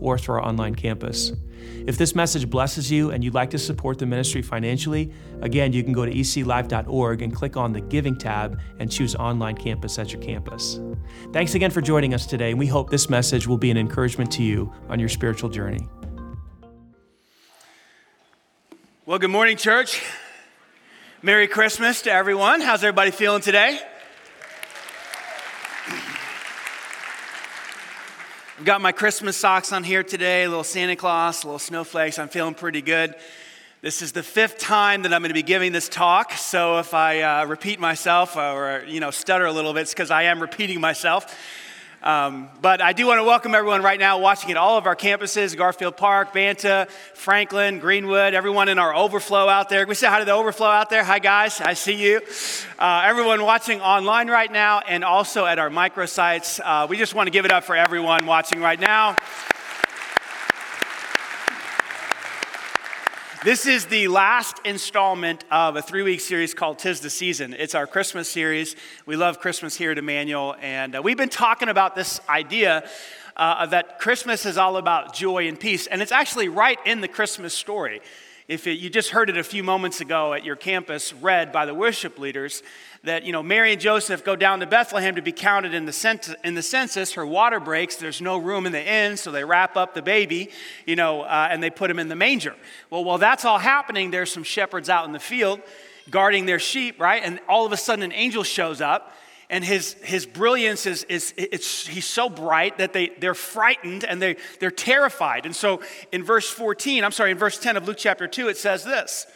or 0.00 0.18
through 0.18 0.36
our 0.36 0.44
online 0.44 0.74
campus. 0.74 1.32
If 1.86 1.96
this 1.96 2.14
message 2.14 2.48
blesses 2.48 2.90
you 2.90 3.10
and 3.10 3.24
you'd 3.24 3.34
like 3.34 3.50
to 3.50 3.58
support 3.58 3.98
the 3.98 4.06
ministry 4.06 4.42
financially, 4.42 5.12
again, 5.40 5.72
you 5.72 5.82
can 5.82 5.92
go 5.92 6.04
to 6.04 6.12
eclife.org 6.12 7.22
and 7.22 7.34
click 7.34 7.56
on 7.56 7.72
the 7.72 7.80
Giving 7.80 8.16
tab 8.16 8.60
and 8.78 8.90
choose 8.90 9.14
Online 9.14 9.56
Campus 9.56 9.98
as 9.98 10.12
your 10.12 10.20
campus. 10.20 10.80
Thanks 11.32 11.54
again 11.54 11.70
for 11.70 11.80
joining 11.80 12.14
us 12.14 12.26
today, 12.26 12.50
and 12.50 12.58
we 12.58 12.66
hope 12.66 12.90
this 12.90 13.08
message 13.08 13.46
will 13.46 13.58
be 13.58 13.70
an 13.70 13.76
encouragement 13.76 14.30
to 14.32 14.42
you 14.42 14.72
on 14.88 15.00
your 15.00 15.08
spiritual 15.08 15.48
journey. 15.48 15.88
Well, 19.06 19.18
good 19.18 19.30
morning, 19.30 19.56
church. 19.56 20.02
Merry 21.22 21.48
Christmas 21.48 22.02
to 22.02 22.12
everyone. 22.12 22.60
How's 22.60 22.84
everybody 22.84 23.10
feeling 23.10 23.40
today? 23.40 23.80
I've 28.58 28.64
got 28.64 28.80
my 28.80 28.90
Christmas 28.90 29.36
socks 29.36 29.70
on 29.72 29.84
here 29.84 30.02
today, 30.02 30.42
a 30.42 30.48
little 30.48 30.64
Santa 30.64 30.96
Claus, 30.96 31.44
a 31.44 31.46
little 31.46 31.60
snowflakes. 31.60 32.18
I'm 32.18 32.28
feeling 32.28 32.54
pretty 32.54 32.82
good. 32.82 33.14
This 33.82 34.02
is 34.02 34.10
the 34.10 34.24
fifth 34.24 34.58
time 34.58 35.02
that 35.02 35.14
I'm 35.14 35.20
going 35.20 35.30
to 35.30 35.34
be 35.34 35.44
giving 35.44 35.70
this 35.70 35.88
talk, 35.88 36.32
so 36.32 36.80
if 36.80 36.92
I 36.92 37.20
uh, 37.20 37.46
repeat 37.46 37.78
myself 37.78 38.36
or 38.36 38.82
you 38.88 38.98
know 38.98 39.12
stutter 39.12 39.46
a 39.46 39.52
little 39.52 39.72
bit, 39.74 39.82
it's 39.82 39.94
because 39.94 40.10
I 40.10 40.24
am 40.24 40.40
repeating 40.40 40.80
myself. 40.80 41.38
Um, 42.02 42.48
but 42.62 42.80
I 42.80 42.92
do 42.92 43.06
want 43.06 43.18
to 43.18 43.24
welcome 43.24 43.54
everyone 43.54 43.82
right 43.82 43.98
now 43.98 44.20
watching 44.20 44.52
at 44.52 44.56
all 44.56 44.78
of 44.78 44.86
our 44.86 44.94
campuses 44.94 45.56
Garfield 45.56 45.96
Park, 45.96 46.32
Banta, 46.32 46.86
Franklin, 47.14 47.80
Greenwood, 47.80 48.34
everyone 48.34 48.68
in 48.68 48.78
our 48.78 48.94
overflow 48.94 49.48
out 49.48 49.68
there. 49.68 49.80
Can 49.80 49.88
we 49.88 49.94
say 49.96 50.06
hi 50.06 50.20
to 50.20 50.24
the 50.24 50.32
overflow 50.32 50.68
out 50.68 50.90
there? 50.90 51.02
Hi, 51.02 51.18
guys. 51.18 51.60
I 51.60 51.74
see 51.74 51.94
you. 51.94 52.20
Uh, 52.78 53.02
everyone 53.04 53.42
watching 53.42 53.80
online 53.80 54.28
right 54.28 54.50
now 54.50 54.78
and 54.78 55.02
also 55.02 55.44
at 55.44 55.58
our 55.58 55.70
microsites. 55.70 56.60
Uh, 56.64 56.86
we 56.88 56.96
just 56.96 57.16
want 57.16 57.26
to 57.26 57.32
give 57.32 57.44
it 57.44 57.50
up 57.50 57.64
for 57.64 57.74
everyone 57.74 58.26
watching 58.26 58.60
right 58.60 58.78
now. 58.78 59.16
This 63.44 63.66
is 63.66 63.86
the 63.86 64.08
last 64.08 64.56
installment 64.64 65.44
of 65.48 65.76
a 65.76 65.82
three 65.82 66.02
week 66.02 66.20
series 66.20 66.54
called 66.54 66.80
Tis 66.80 66.98
the 66.98 67.08
Season. 67.08 67.54
It's 67.54 67.76
our 67.76 67.86
Christmas 67.86 68.28
series. 68.28 68.74
We 69.06 69.14
love 69.14 69.38
Christmas 69.38 69.76
here 69.76 69.92
at 69.92 69.98
Emmanuel, 69.98 70.56
and 70.60 70.96
uh, 70.96 71.02
we've 71.02 71.16
been 71.16 71.28
talking 71.28 71.68
about 71.68 71.94
this 71.94 72.20
idea 72.28 72.88
uh, 73.36 73.66
that 73.66 74.00
Christmas 74.00 74.44
is 74.44 74.58
all 74.58 74.76
about 74.76 75.14
joy 75.14 75.46
and 75.46 75.58
peace, 75.58 75.86
and 75.86 76.02
it's 76.02 76.10
actually 76.10 76.48
right 76.48 76.80
in 76.84 77.00
the 77.00 77.06
Christmas 77.06 77.54
story. 77.54 78.00
If 78.48 78.66
it, 78.66 78.80
you 78.80 78.90
just 78.90 79.10
heard 79.10 79.30
it 79.30 79.36
a 79.36 79.44
few 79.44 79.62
moments 79.62 80.00
ago 80.00 80.34
at 80.34 80.44
your 80.44 80.56
campus, 80.56 81.12
read 81.12 81.52
by 81.52 81.64
the 81.64 81.74
worship 81.74 82.18
leaders, 82.18 82.64
that 83.04 83.24
you 83.24 83.32
know 83.32 83.42
Mary 83.42 83.72
and 83.72 83.80
Joseph 83.80 84.24
go 84.24 84.36
down 84.36 84.60
to 84.60 84.66
Bethlehem 84.66 85.14
to 85.14 85.22
be 85.22 85.32
counted 85.32 85.74
in 85.74 85.84
the, 85.86 86.36
in 86.44 86.54
the 86.54 86.62
census. 86.62 87.12
Her 87.12 87.26
water 87.26 87.60
breaks. 87.60 87.96
There's 87.96 88.20
no 88.20 88.38
room 88.38 88.66
in 88.66 88.72
the 88.72 88.84
inn, 88.84 89.16
so 89.16 89.30
they 89.30 89.44
wrap 89.44 89.76
up 89.76 89.94
the 89.94 90.02
baby, 90.02 90.50
you 90.86 90.96
know, 90.96 91.22
uh, 91.22 91.48
and 91.50 91.62
they 91.62 91.70
put 91.70 91.90
him 91.90 91.98
in 91.98 92.08
the 92.08 92.16
manger. 92.16 92.54
Well, 92.90 93.04
while 93.04 93.18
that's 93.18 93.44
all 93.44 93.58
happening, 93.58 94.10
there's 94.10 94.32
some 94.32 94.44
shepherds 94.44 94.88
out 94.88 95.06
in 95.06 95.12
the 95.12 95.20
field 95.20 95.60
guarding 96.10 96.46
their 96.46 96.58
sheep, 96.58 97.00
right? 97.00 97.22
And 97.22 97.40
all 97.48 97.66
of 97.66 97.72
a 97.72 97.76
sudden, 97.76 98.02
an 98.02 98.12
angel 98.12 98.42
shows 98.42 98.80
up 98.80 99.12
and 99.50 99.64
his, 99.64 99.94
his 100.02 100.26
brilliance 100.26 100.86
is, 100.86 101.04
is 101.04 101.32
it's, 101.36 101.86
he's 101.86 102.04
so 102.04 102.28
bright 102.28 102.78
that 102.78 102.92
they, 102.92 103.08
they're 103.18 103.34
frightened 103.34 104.04
and 104.04 104.20
they, 104.20 104.36
they're 104.60 104.70
terrified. 104.70 105.46
And 105.46 105.56
so 105.56 105.80
in 106.12 106.22
verse 106.22 106.50
14, 106.50 107.02
I'm 107.02 107.12
sorry, 107.12 107.30
in 107.30 107.38
verse 107.38 107.58
10 107.58 107.76
of 107.76 107.86
Luke 107.88 107.96
chapter 107.98 108.26
2, 108.26 108.48
it 108.48 108.58
says 108.58 108.84
this 108.84 109.26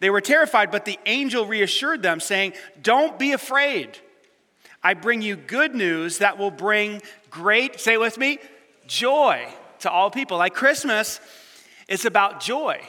They 0.00 0.10
were 0.10 0.20
terrified, 0.20 0.70
but 0.70 0.84
the 0.84 0.98
angel 1.06 1.46
reassured 1.46 2.02
them, 2.02 2.20
saying, 2.20 2.52
Don't 2.82 3.18
be 3.18 3.32
afraid. 3.32 3.98
I 4.82 4.94
bring 4.94 5.22
you 5.22 5.36
good 5.36 5.74
news 5.74 6.18
that 6.18 6.38
will 6.38 6.52
bring 6.52 7.02
great, 7.30 7.80
say 7.80 7.96
with 7.96 8.16
me, 8.16 8.38
joy 8.86 9.48
to 9.80 9.90
all 9.90 10.10
people. 10.10 10.38
Like 10.38 10.54
Christmas, 10.54 11.20
it's 11.88 12.04
about 12.04 12.40
joy. 12.40 12.80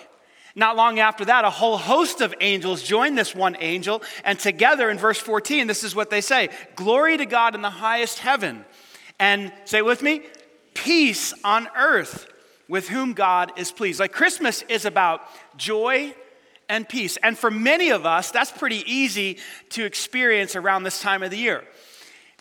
Not 0.55 0.75
long 0.75 0.99
after 0.99 1.25
that, 1.25 1.45
a 1.45 1.49
whole 1.49 1.77
host 1.77 2.21
of 2.21 2.33
angels 2.41 2.83
join 2.83 3.15
this 3.15 3.33
one 3.33 3.55
angel, 3.59 4.03
and 4.23 4.39
together 4.39 4.89
in 4.89 4.97
verse 4.97 5.19
14, 5.19 5.67
this 5.67 5.83
is 5.83 5.95
what 5.95 6.09
they 6.09 6.21
say 6.21 6.49
Glory 6.75 7.17
to 7.17 7.25
God 7.25 7.55
in 7.55 7.61
the 7.61 7.69
highest 7.69 8.19
heaven. 8.19 8.65
And 9.19 9.51
say 9.65 9.81
with 9.81 10.01
me, 10.01 10.21
peace 10.73 11.33
on 11.43 11.67
earth 11.75 12.27
with 12.67 12.87
whom 12.87 13.13
God 13.13 13.51
is 13.57 13.71
pleased. 13.71 13.99
Like 13.99 14.11
Christmas 14.11 14.61
is 14.63 14.85
about 14.85 15.21
joy 15.57 16.13
and 16.69 16.87
peace. 16.87 17.17
And 17.17 17.37
for 17.37 17.51
many 17.51 17.89
of 17.89 18.05
us, 18.05 18.31
that's 18.31 18.51
pretty 18.51 18.83
easy 18.89 19.39
to 19.71 19.83
experience 19.83 20.55
around 20.55 20.83
this 20.83 21.01
time 21.01 21.23
of 21.23 21.31
the 21.31 21.37
year. 21.37 21.63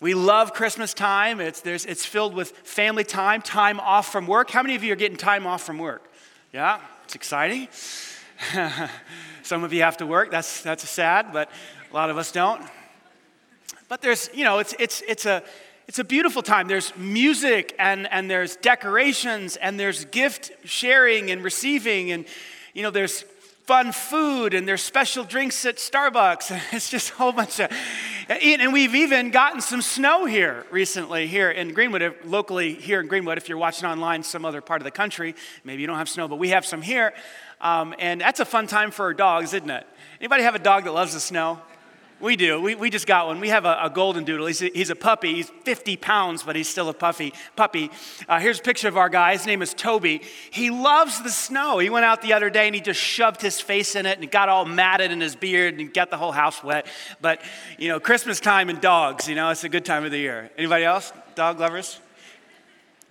We 0.01 0.13
love 0.13 0.53
Christmas 0.53 0.93
time. 0.93 1.41
It's, 1.41 1.65
it's 1.65 2.05
filled 2.05 2.33
with 2.33 2.51
family 2.51 3.03
time, 3.03 3.41
time 3.41 3.81
off 3.81 4.09
from 4.09 4.27
work. 4.27 4.49
How 4.49 4.61
many 4.61 4.75
of 4.75 4.83
you 4.83 4.93
are 4.93 4.95
getting 4.95 5.17
time 5.17 5.45
off 5.45 5.63
from 5.63 5.77
work? 5.77 6.09
Yeah, 6.53 6.79
it's 7.03 7.15
exciting. 7.15 7.67
Some 9.43 9.65
of 9.65 9.73
you 9.73 9.81
have 9.81 9.97
to 9.97 10.05
work. 10.05 10.31
That's, 10.31 10.61
that's 10.61 10.87
sad, 10.87 11.33
but 11.33 11.51
a 11.91 11.93
lot 11.93 12.09
of 12.09 12.17
us 12.17 12.31
don't. 12.31 12.63
But 13.89 14.01
there's, 14.01 14.29
you 14.33 14.45
know, 14.45 14.59
it's, 14.59 14.73
it's, 14.79 15.03
it's, 15.07 15.25
a, 15.25 15.43
it's 15.87 15.99
a 15.99 16.03
beautiful 16.03 16.43
time. 16.43 16.67
There's 16.67 16.95
music 16.95 17.75
and, 17.77 18.07
and 18.11 18.29
there's 18.29 18.55
decorations 18.55 19.57
and 19.57 19.77
there's 19.77 20.05
gift 20.05 20.51
sharing 20.63 21.29
and 21.31 21.43
receiving 21.43 22.11
and, 22.11 22.25
you 22.73 22.83
know, 22.83 22.91
there's 22.91 23.25
fun 23.69 23.91
food 23.91 24.55
and 24.55 24.67
there's 24.67 24.81
special 24.81 25.23
drinks 25.23 25.63
at 25.63 25.75
Starbucks. 25.75 26.59
It's 26.73 26.89
just 26.89 27.11
a 27.11 27.13
whole 27.13 27.31
bunch 27.31 27.59
of, 27.59 27.71
and 28.27 28.73
we've 28.73 28.95
even 28.95 29.29
gotten 29.29 29.61
some 29.61 29.83
snow 29.83 30.25
here 30.25 30.65
recently 30.71 31.27
here 31.27 31.51
in 31.51 31.75
Greenwood, 31.75 32.15
locally 32.25 32.73
here 32.73 32.99
in 32.99 33.05
Greenwood. 33.05 33.37
If 33.37 33.47
you're 33.47 33.59
watching 33.59 33.87
online, 33.87 34.23
some 34.23 34.43
other 34.43 34.59
part 34.59 34.81
of 34.81 34.85
the 34.85 34.91
country, 34.91 35.35
maybe 35.63 35.81
you 35.81 35.87
don't 35.87 35.99
have 35.99 36.09
snow, 36.09 36.27
but 36.27 36.37
we 36.37 36.49
have 36.49 36.65
some 36.65 36.81
here. 36.81 37.13
Um, 37.61 37.93
and 37.99 38.19
that's 38.19 38.39
a 38.39 38.45
fun 38.45 38.65
time 38.65 38.89
for 38.89 39.05
our 39.05 39.13
dogs, 39.13 39.53
isn't 39.53 39.69
it? 39.69 39.85
Anybody 40.19 40.41
have 40.41 40.55
a 40.55 40.59
dog 40.59 40.85
that 40.85 40.93
loves 40.93 41.13
the 41.13 41.19
snow? 41.19 41.61
We 42.19 42.35
do. 42.35 42.61
We, 42.61 42.75
we 42.75 42.89
just 42.89 43.07
got 43.07 43.27
one. 43.27 43.39
We 43.39 43.47
have 43.49 43.63
a, 43.63 43.77
a 43.83 43.89
golden 43.89 44.25
doodle. 44.25 44.47
He's 44.47 44.61
a, 44.61 44.69
he's 44.73 44.89
a 44.89 44.95
puppy. 44.95 45.35
He's 45.35 45.49
50 45.63 45.95
pounds, 45.97 46.43
but 46.43 46.55
he's 46.55 46.67
still 46.67 46.89
a 46.89 46.93
puppy. 46.93 47.33
puppy. 47.55 47.89
Uh, 48.27 48.39
here's 48.39 48.59
a 48.59 48.61
picture 48.61 48.89
of 48.89 48.97
our 48.97 49.07
guy. 49.07 49.31
His 49.31 49.45
name 49.45 49.61
is 49.61 49.73
Toby. 49.73 50.21
He 50.51 50.69
loves 50.69 51.21
the 51.21 51.29
snow. 51.29 51.79
He 51.79 51.89
went 51.89 52.03
out 52.03 52.21
the 52.21 52.33
other 52.33 52.49
day 52.49 52.67
and 52.67 52.75
he 52.75 52.81
just 52.81 52.99
shoved 52.99 53.41
his 53.41 53.61
face 53.61 53.95
in 53.95 54.05
it 54.05 54.19
and 54.19 54.29
got 54.29 54.49
all 54.49 54.65
matted 54.65 55.11
in 55.11 55.21
his 55.21 55.35
beard 55.35 55.79
and 55.79 55.93
got 55.93 56.09
the 56.09 56.17
whole 56.17 56.33
house 56.33 56.61
wet. 56.61 56.87
But, 57.21 57.41
you 57.77 57.87
know, 57.87 58.01
Christmas 58.01 58.41
time 58.41 58.67
and 58.69 58.81
dogs, 58.81 59.29
you 59.29 59.35
know, 59.35 59.49
it's 59.49 59.63
a 59.63 59.69
good 59.69 59.85
time 59.85 60.03
of 60.03 60.11
the 60.11 60.19
year. 60.19 60.49
Anybody 60.57 60.83
else? 60.83 61.13
Dog 61.35 61.59
lovers? 61.59 61.99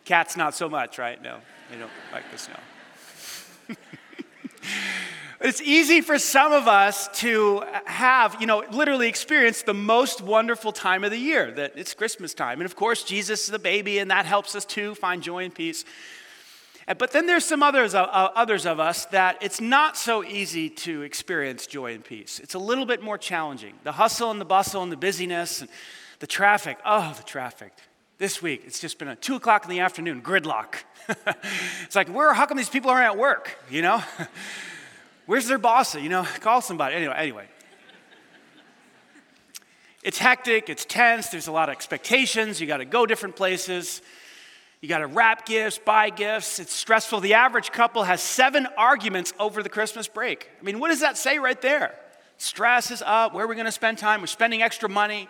Cats, 0.05 0.37
not 0.37 0.55
so 0.55 0.69
much, 0.69 0.99
right? 0.99 1.21
No, 1.23 1.39
they 1.71 1.79
don't 1.79 1.91
like 2.13 2.31
the 2.31 2.39
snow. 2.39 2.57
It's 5.41 5.63
easy 5.63 6.01
for 6.01 6.19
some 6.19 6.53
of 6.53 6.67
us 6.67 7.07
to 7.21 7.63
have, 7.85 8.37
you 8.41 8.47
know, 8.49 8.65
literally 8.73 9.07
experience 9.07 9.63
the 9.63 9.73
most 9.73 10.21
wonderful 10.21 10.73
time 10.73 11.05
of 11.05 11.13
the 11.13 11.19
year, 11.19 11.53
that 11.53 11.75
it's 11.77 11.95
Christmas 11.95 12.35
time. 12.35 12.61
And 12.61 12.67
of 12.67 12.75
course, 12.75 13.05
Jesus 13.05 13.45
is 13.45 13.51
the 13.51 13.59
baby, 13.61 14.01
and 14.01 14.11
that 14.11 14.27
helps 14.27 14.57
us 14.57 14.65
too 14.65 14.97
find 14.97 15.23
joy 15.23 15.45
and 15.45 15.55
peace. 15.55 15.85
But 16.99 17.13
then 17.13 17.27
there's 17.27 17.45
some 17.45 17.63
others, 17.63 17.95
uh, 17.95 18.03
uh, 18.03 18.33
others 18.35 18.67
of 18.67 18.81
us 18.81 19.05
that 19.07 19.39
it's 19.41 19.61
not 19.61 19.97
so 19.97 20.25
easy 20.25 20.69
to 20.71 21.03
experience 21.03 21.69
joy 21.69 21.95
and 21.95 22.05
peace. 22.05 22.41
It's 22.41 22.55
a 22.55 22.59
little 22.59 22.87
bit 22.87 23.01
more 23.01 23.19
challenging. 23.19 23.75
The 23.85 23.93
hustle 23.93 24.33
and 24.33 24.41
the 24.41 24.47
bustle 24.47 24.83
and 24.83 24.91
the 24.91 24.97
busyness 24.97 25.61
and 25.61 25.71
the 26.19 26.27
traffic. 26.27 26.79
Oh, 26.85 27.15
the 27.17 27.23
traffic. 27.23 27.73
This 28.17 28.43
week, 28.43 28.63
it's 28.67 28.81
just 28.81 28.99
been 28.99 29.07
a 29.07 29.15
two 29.15 29.37
o'clock 29.37 29.63
in 29.63 29.71
the 29.71 29.81
afternoon 29.81 30.21
gridlock. 30.21 30.77
it's 31.85 31.95
like, 31.95 32.09
where, 32.09 32.35
how 32.35 32.47
come 32.47 32.57
these 32.57 32.69
people 32.69 32.91
aren't 32.91 33.05
at 33.05 33.17
work, 33.17 33.57
you 33.71 33.83
know? 33.83 34.03
Where's 35.29 35.47
their 35.47 35.59
boss? 35.59 35.95
You 35.95 36.09
know, 36.09 36.23
call 36.41 36.63
somebody. 36.63 36.95
Anyway, 36.95 37.15
anyway. 37.15 37.45
It's 40.03 40.17
hectic, 40.17 40.71
it's 40.71 40.87
tense, 40.87 41.29
there's 41.29 41.49
a 41.49 41.53
lot 41.53 41.69
of 41.69 41.75
expectations, 41.75 42.63
you 42.63 42.67
got 42.67 42.79
to 42.79 42.87
go 42.87 43.05
different 43.05 43.37
places. 43.37 44.01
You 44.81 44.89
got 44.89 44.99
to 44.99 45.07
wrap 45.07 45.45
gifts, 45.45 45.77
buy 45.77 46.11
gifts. 46.11 46.61
It's 46.61 46.73
stressful. 46.73 47.19
The 47.21 47.35
average 47.35 47.73
couple 47.73 48.05
has 48.05 48.23
seven 48.23 48.69
arguments 48.79 49.35
over 49.39 49.63
the 49.63 49.69
Christmas 49.69 50.07
break. 50.07 50.49
I 50.59 50.65
mean, 50.65 50.79
what 50.79 50.89
does 50.89 51.01
that 51.01 51.19
say 51.19 51.41
right 51.41 51.61
there? 51.61 51.95
Stress 52.39 52.93
is 52.93 53.03
up. 53.05 53.35
Where 53.35 53.45
are 53.45 53.49
we 53.49 53.57
going 53.57 53.67
to 53.67 53.73
spend 53.73 53.99
time? 53.99 54.21
We're 54.21 54.29
spending 54.29 54.63
extra 54.63 54.89
money. 54.89 55.29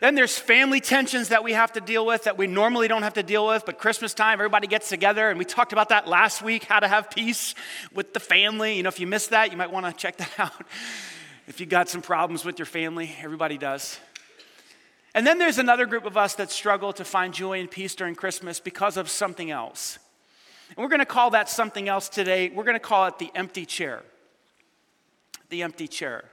Then 0.00 0.14
there's 0.14 0.38
family 0.38 0.80
tensions 0.80 1.28
that 1.28 1.44
we 1.44 1.52
have 1.52 1.72
to 1.74 1.80
deal 1.80 2.04
with 2.04 2.24
that 2.24 2.36
we 2.36 2.46
normally 2.46 2.88
don't 2.88 3.02
have 3.02 3.14
to 3.14 3.22
deal 3.22 3.46
with, 3.46 3.64
but 3.64 3.78
Christmas 3.78 4.12
time, 4.12 4.34
everybody 4.34 4.66
gets 4.66 4.88
together, 4.88 5.30
and 5.30 5.38
we 5.38 5.44
talked 5.44 5.72
about 5.72 5.90
that 5.90 6.08
last 6.08 6.42
week 6.42 6.64
how 6.64 6.80
to 6.80 6.88
have 6.88 7.10
peace 7.10 7.54
with 7.92 8.12
the 8.12 8.20
family. 8.20 8.76
You 8.76 8.82
know, 8.82 8.88
if 8.88 8.98
you 8.98 9.06
missed 9.06 9.30
that, 9.30 9.52
you 9.52 9.56
might 9.56 9.70
want 9.70 9.86
to 9.86 9.92
check 9.92 10.16
that 10.16 10.32
out. 10.38 10.52
If 11.46 11.60
you 11.60 11.66
got 11.66 11.88
some 11.88 12.02
problems 12.02 12.44
with 12.44 12.58
your 12.58 12.66
family, 12.66 13.14
everybody 13.22 13.58
does. 13.58 13.98
And 15.14 15.24
then 15.26 15.38
there's 15.38 15.58
another 15.58 15.86
group 15.86 16.06
of 16.06 16.16
us 16.16 16.34
that 16.34 16.50
struggle 16.50 16.92
to 16.94 17.04
find 17.04 17.32
joy 17.32 17.60
and 17.60 17.70
peace 17.70 17.94
during 17.94 18.16
Christmas 18.16 18.58
because 18.58 18.96
of 18.96 19.08
something 19.08 19.50
else. 19.50 19.98
And 20.70 20.78
we're 20.78 20.88
going 20.88 21.00
to 21.00 21.06
call 21.06 21.30
that 21.30 21.48
something 21.48 21.88
else 21.88 22.08
today. 22.08 22.48
We're 22.48 22.64
going 22.64 22.74
to 22.74 22.80
call 22.80 23.06
it 23.06 23.18
the 23.18 23.30
empty 23.34 23.64
chair. 23.64 24.02
The 25.50 25.62
empty 25.62 25.86
chair. 25.86 26.24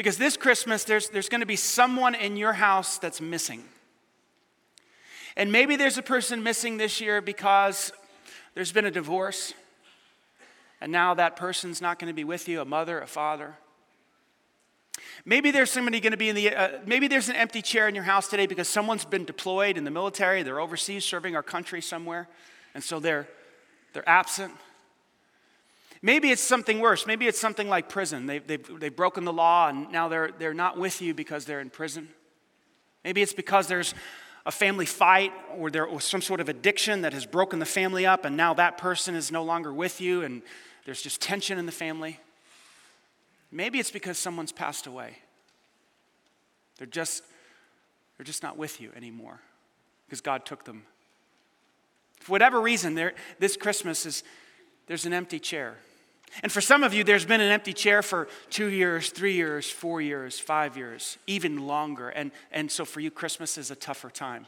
Because 0.00 0.16
this 0.16 0.38
Christmas, 0.38 0.84
there's, 0.84 1.10
there's 1.10 1.28
going 1.28 1.42
to 1.42 1.46
be 1.46 1.56
someone 1.56 2.14
in 2.14 2.38
your 2.38 2.54
house 2.54 2.96
that's 2.96 3.20
missing. 3.20 3.62
And 5.36 5.52
maybe 5.52 5.76
there's 5.76 5.98
a 5.98 6.02
person 6.02 6.42
missing 6.42 6.78
this 6.78 7.02
year 7.02 7.20
because 7.20 7.92
there's 8.54 8.72
been 8.72 8.86
a 8.86 8.90
divorce, 8.90 9.52
and 10.80 10.90
now 10.90 11.12
that 11.12 11.36
person's 11.36 11.82
not 11.82 11.98
going 11.98 12.08
to 12.08 12.14
be 12.14 12.24
with 12.24 12.48
you 12.48 12.62
a 12.62 12.64
mother, 12.64 12.98
a 12.98 13.06
father. 13.06 13.58
Maybe 15.26 15.50
there's 15.50 15.70
somebody 15.70 16.00
going 16.00 16.12
to 16.12 16.16
be 16.16 16.30
in 16.30 16.34
the, 16.34 16.56
uh, 16.56 16.68
maybe 16.86 17.06
there's 17.06 17.28
an 17.28 17.36
empty 17.36 17.60
chair 17.60 17.86
in 17.86 17.94
your 17.94 18.04
house 18.04 18.26
today 18.26 18.46
because 18.46 18.68
someone's 18.68 19.04
been 19.04 19.26
deployed 19.26 19.76
in 19.76 19.84
the 19.84 19.90
military, 19.90 20.42
they're 20.42 20.60
overseas 20.60 21.04
serving 21.04 21.36
our 21.36 21.42
country 21.42 21.82
somewhere, 21.82 22.26
and 22.74 22.82
so 22.82 23.00
they're, 23.00 23.28
they're 23.92 24.08
absent. 24.08 24.54
Maybe 26.02 26.30
it's 26.30 26.42
something 26.42 26.80
worse. 26.80 27.06
Maybe 27.06 27.26
it's 27.26 27.38
something 27.38 27.68
like 27.68 27.88
prison. 27.88 28.26
They've, 28.26 28.46
they've, 28.46 28.80
they've 28.80 28.94
broken 28.94 29.24
the 29.24 29.32
law 29.32 29.68
and 29.68 29.92
now 29.92 30.08
they're, 30.08 30.30
they're 30.38 30.54
not 30.54 30.78
with 30.78 31.02
you 31.02 31.12
because 31.12 31.44
they're 31.44 31.60
in 31.60 31.70
prison. 31.70 32.08
Maybe 33.04 33.20
it's 33.20 33.34
because 33.34 33.66
there's 33.66 33.94
a 34.46 34.50
family 34.50 34.86
fight 34.86 35.32
or 35.56 35.70
there 35.70 35.86
was 35.86 36.04
some 36.04 36.22
sort 36.22 36.40
of 36.40 36.48
addiction 36.48 37.02
that 37.02 37.12
has 37.12 37.26
broken 37.26 37.58
the 37.58 37.66
family 37.66 38.06
up 38.06 38.24
and 38.24 38.36
now 38.36 38.54
that 38.54 38.78
person 38.78 39.14
is 39.14 39.30
no 39.30 39.42
longer 39.42 39.72
with 39.72 40.00
you 40.00 40.22
and 40.22 40.42
there's 40.86 41.02
just 41.02 41.20
tension 41.20 41.58
in 41.58 41.66
the 41.66 41.72
family. 41.72 42.18
Maybe 43.52 43.78
it's 43.78 43.90
because 43.90 44.16
someone's 44.16 44.52
passed 44.52 44.86
away. 44.86 45.18
They're 46.78 46.86
just, 46.86 47.22
they're 48.16 48.24
just 48.24 48.42
not 48.42 48.56
with 48.56 48.80
you 48.80 48.90
anymore 48.96 49.40
because 50.06 50.22
God 50.22 50.46
took 50.46 50.64
them. 50.64 50.84
For 52.20 52.32
whatever 52.32 52.60
reason, 52.60 52.94
there, 52.94 53.12
this 53.38 53.56
Christmas 53.56 54.06
is 54.06 54.22
there's 54.86 55.04
an 55.04 55.12
empty 55.12 55.38
chair. 55.38 55.76
And 56.42 56.52
for 56.52 56.60
some 56.60 56.84
of 56.84 56.94
you, 56.94 57.02
there's 57.04 57.24
been 57.24 57.40
an 57.40 57.50
empty 57.50 57.72
chair 57.72 58.02
for 58.02 58.28
two 58.50 58.68
years, 58.68 59.10
three 59.10 59.34
years, 59.34 59.68
four 59.68 60.00
years, 60.00 60.38
five 60.38 60.76
years, 60.76 61.18
even 61.26 61.66
longer. 61.66 62.08
And, 62.08 62.30
and 62.52 62.70
so 62.70 62.84
for 62.84 63.00
you, 63.00 63.10
Christmas 63.10 63.58
is 63.58 63.70
a 63.70 63.76
tougher 63.76 64.10
time. 64.10 64.46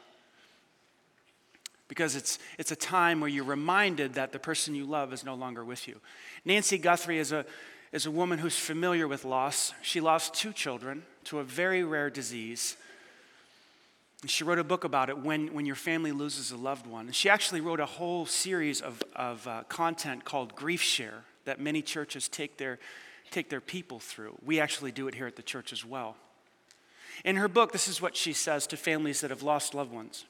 Because 1.88 2.16
it's, 2.16 2.38
it's 2.58 2.70
a 2.70 2.76
time 2.76 3.20
where 3.20 3.28
you're 3.28 3.44
reminded 3.44 4.14
that 4.14 4.32
the 4.32 4.38
person 4.38 4.74
you 4.74 4.84
love 4.84 5.12
is 5.12 5.24
no 5.24 5.34
longer 5.34 5.64
with 5.64 5.88
you. 5.88 6.00
Nancy 6.44 6.78
Guthrie 6.78 7.18
is 7.18 7.32
a, 7.32 7.44
is 7.90 8.06
a 8.06 8.10
woman 8.10 8.38
who's 8.38 8.56
familiar 8.56 9.06
with 9.06 9.24
loss. 9.24 9.74
She 9.82 10.00
lost 10.00 10.34
two 10.34 10.52
children 10.52 11.02
to 11.24 11.40
a 11.40 11.44
very 11.44 11.82
rare 11.82 12.08
disease. 12.10 12.76
And 14.22 14.30
she 14.30 14.44
wrote 14.44 14.60
a 14.60 14.64
book 14.64 14.84
about 14.84 15.10
it 15.10 15.18
when, 15.18 15.52
when 15.52 15.66
your 15.66 15.74
family 15.74 16.12
loses 16.12 16.52
a 16.52 16.56
loved 16.56 16.86
one. 16.86 17.06
And 17.06 17.14
she 17.14 17.28
actually 17.28 17.60
wrote 17.60 17.80
a 17.80 17.86
whole 17.86 18.24
series 18.24 18.80
of, 18.80 19.02
of 19.16 19.46
uh, 19.48 19.64
content 19.68 20.24
called 20.24 20.54
Grief 20.54 20.80
Share 20.80 21.24
that 21.44 21.60
many 21.60 21.82
churches 21.82 22.28
take 22.28 22.56
their, 22.56 22.78
take 23.30 23.48
their 23.48 23.60
people 23.60 23.98
through. 23.98 24.36
We 24.44 24.60
actually 24.60 24.92
do 24.92 25.08
it 25.08 25.14
here 25.14 25.26
at 25.26 25.36
the 25.36 25.42
church 25.42 25.72
as 25.72 25.84
well. 25.84 26.16
In 27.24 27.36
her 27.36 27.48
book, 27.48 27.72
this 27.72 27.88
is 27.88 28.00
what 28.00 28.16
she 28.16 28.32
says 28.32 28.66
to 28.68 28.76
families 28.76 29.20
that 29.20 29.30
have 29.30 29.42
lost 29.42 29.74
loved 29.74 29.92
ones. 29.92 30.24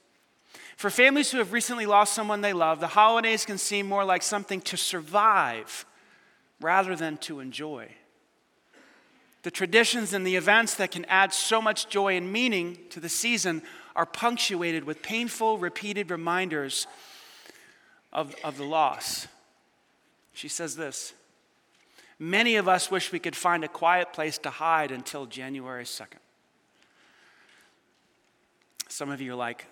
For 0.76 0.90
families 0.90 1.30
who 1.30 1.38
have 1.38 1.52
recently 1.52 1.86
lost 1.86 2.12
someone 2.12 2.40
they 2.40 2.52
love, 2.52 2.80
the 2.80 2.88
holidays 2.88 3.44
can 3.44 3.58
seem 3.58 3.86
more 3.86 4.04
like 4.04 4.22
something 4.22 4.60
to 4.62 4.76
survive 4.76 5.86
rather 6.60 6.94
than 6.94 7.16
to 7.18 7.40
enjoy. 7.40 7.88
The 9.42 9.50
traditions 9.50 10.12
and 10.12 10.26
the 10.26 10.36
events 10.36 10.74
that 10.76 10.92
can 10.92 11.04
add 11.06 11.32
so 11.32 11.60
much 11.60 11.88
joy 11.88 12.16
and 12.16 12.32
meaning 12.32 12.78
to 12.90 13.00
the 13.00 13.08
season 13.08 13.62
are 13.96 14.06
punctuated 14.06 14.84
with 14.84 15.02
painful, 15.02 15.58
repeated 15.58 16.10
reminders 16.10 16.86
of, 18.12 18.34
of 18.44 18.56
the 18.56 18.64
loss. 18.64 19.26
She 20.32 20.48
says 20.48 20.76
this 20.76 21.12
Many 22.18 22.56
of 22.56 22.68
us 22.68 22.90
wish 22.90 23.12
we 23.12 23.18
could 23.18 23.36
find 23.36 23.64
a 23.64 23.68
quiet 23.68 24.12
place 24.12 24.38
to 24.38 24.50
hide 24.50 24.90
until 24.90 25.26
January 25.26 25.84
2nd. 25.84 26.18
Some 28.88 29.10
of 29.10 29.20
you 29.20 29.32
are 29.32 29.36
like, 29.36 29.66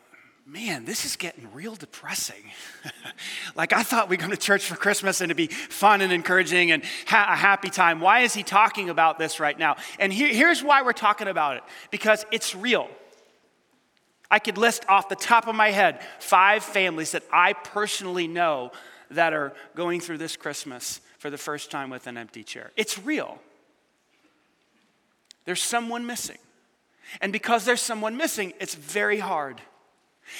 man, 0.46 0.84
this 0.84 1.04
is 1.04 1.14
getting 1.14 1.46
real 1.52 1.76
depressing. 1.76 2.42
like, 3.54 3.72
I 3.72 3.82
thought 3.84 4.08
we'd 4.08 4.18
go 4.18 4.28
to 4.28 4.36
church 4.36 4.64
for 4.64 4.74
Christmas 4.74 5.20
and 5.20 5.30
it'd 5.30 5.36
be 5.36 5.46
fun 5.46 6.00
and 6.00 6.12
encouraging 6.12 6.72
and 6.72 6.82
ha- 7.06 7.28
a 7.30 7.36
happy 7.36 7.70
time. 7.70 8.00
Why 8.00 8.20
is 8.20 8.34
he 8.34 8.42
talking 8.42 8.88
about 8.88 9.18
this 9.18 9.38
right 9.38 9.56
now? 9.56 9.76
And 10.00 10.12
here, 10.12 10.28
here's 10.28 10.62
why 10.62 10.82
we're 10.82 10.92
talking 10.92 11.28
about 11.28 11.58
it 11.58 11.62
because 11.92 12.24
it's 12.32 12.54
real. 12.54 12.88
I 14.28 14.38
could 14.38 14.58
list 14.58 14.84
off 14.88 15.08
the 15.08 15.16
top 15.16 15.46
of 15.46 15.54
my 15.54 15.70
head 15.70 16.00
five 16.18 16.64
families 16.64 17.12
that 17.12 17.24
I 17.32 17.52
personally 17.52 18.26
know 18.26 18.72
that 19.10 19.32
are 19.32 19.52
going 19.74 20.00
through 20.00 20.18
this 20.18 20.36
Christmas 20.36 21.00
for 21.18 21.30
the 21.30 21.38
first 21.38 21.70
time 21.70 21.90
with 21.90 22.06
an 22.06 22.16
empty 22.16 22.42
chair. 22.42 22.70
It's 22.76 22.98
real. 22.98 23.38
There's 25.44 25.62
someone 25.62 26.06
missing. 26.06 26.38
And 27.20 27.32
because 27.32 27.64
there's 27.64 27.80
someone 27.80 28.16
missing, 28.16 28.52
it's 28.60 28.74
very 28.74 29.18
hard. 29.18 29.60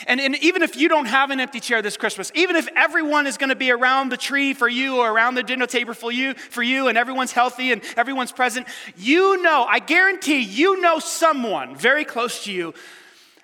And, 0.07 0.21
and, 0.21 0.37
even 0.37 0.63
if 0.63 0.77
you 0.77 0.89
don't 0.89 1.07
have 1.07 1.31
an 1.31 1.41
empty 1.41 1.59
chair 1.59 1.83
this 1.83 1.97
Christmas, 1.97 2.31
even 2.37 2.55
if 2.55 2.69
everyone 2.77 3.27
is 3.27 3.37
going 3.37 3.49
to 3.49 3.57
be 3.57 3.73
around 3.73 4.11
the 4.11 4.17
tree 4.17 4.55
for 4.55 4.69
you 4.69 4.99
or 4.99 5.11
around 5.11 5.35
the 5.35 5.43
dinner 5.43 5.67
table 5.67 5.95
for 5.95 6.13
you, 6.13 6.35
for 6.35 6.63
you, 6.63 6.87
and 6.87 6.97
everyone's 6.97 7.33
healthy 7.33 7.73
and 7.73 7.83
everyone's 7.97 8.31
present, 8.31 8.69
you 8.97 9.43
know, 9.43 9.67
I 9.69 9.81
guarantee 9.81 10.43
you 10.43 10.81
know 10.81 11.01
someone 11.01 11.75
very 11.75 12.05
close 12.05 12.45
to 12.45 12.53
you 12.53 12.73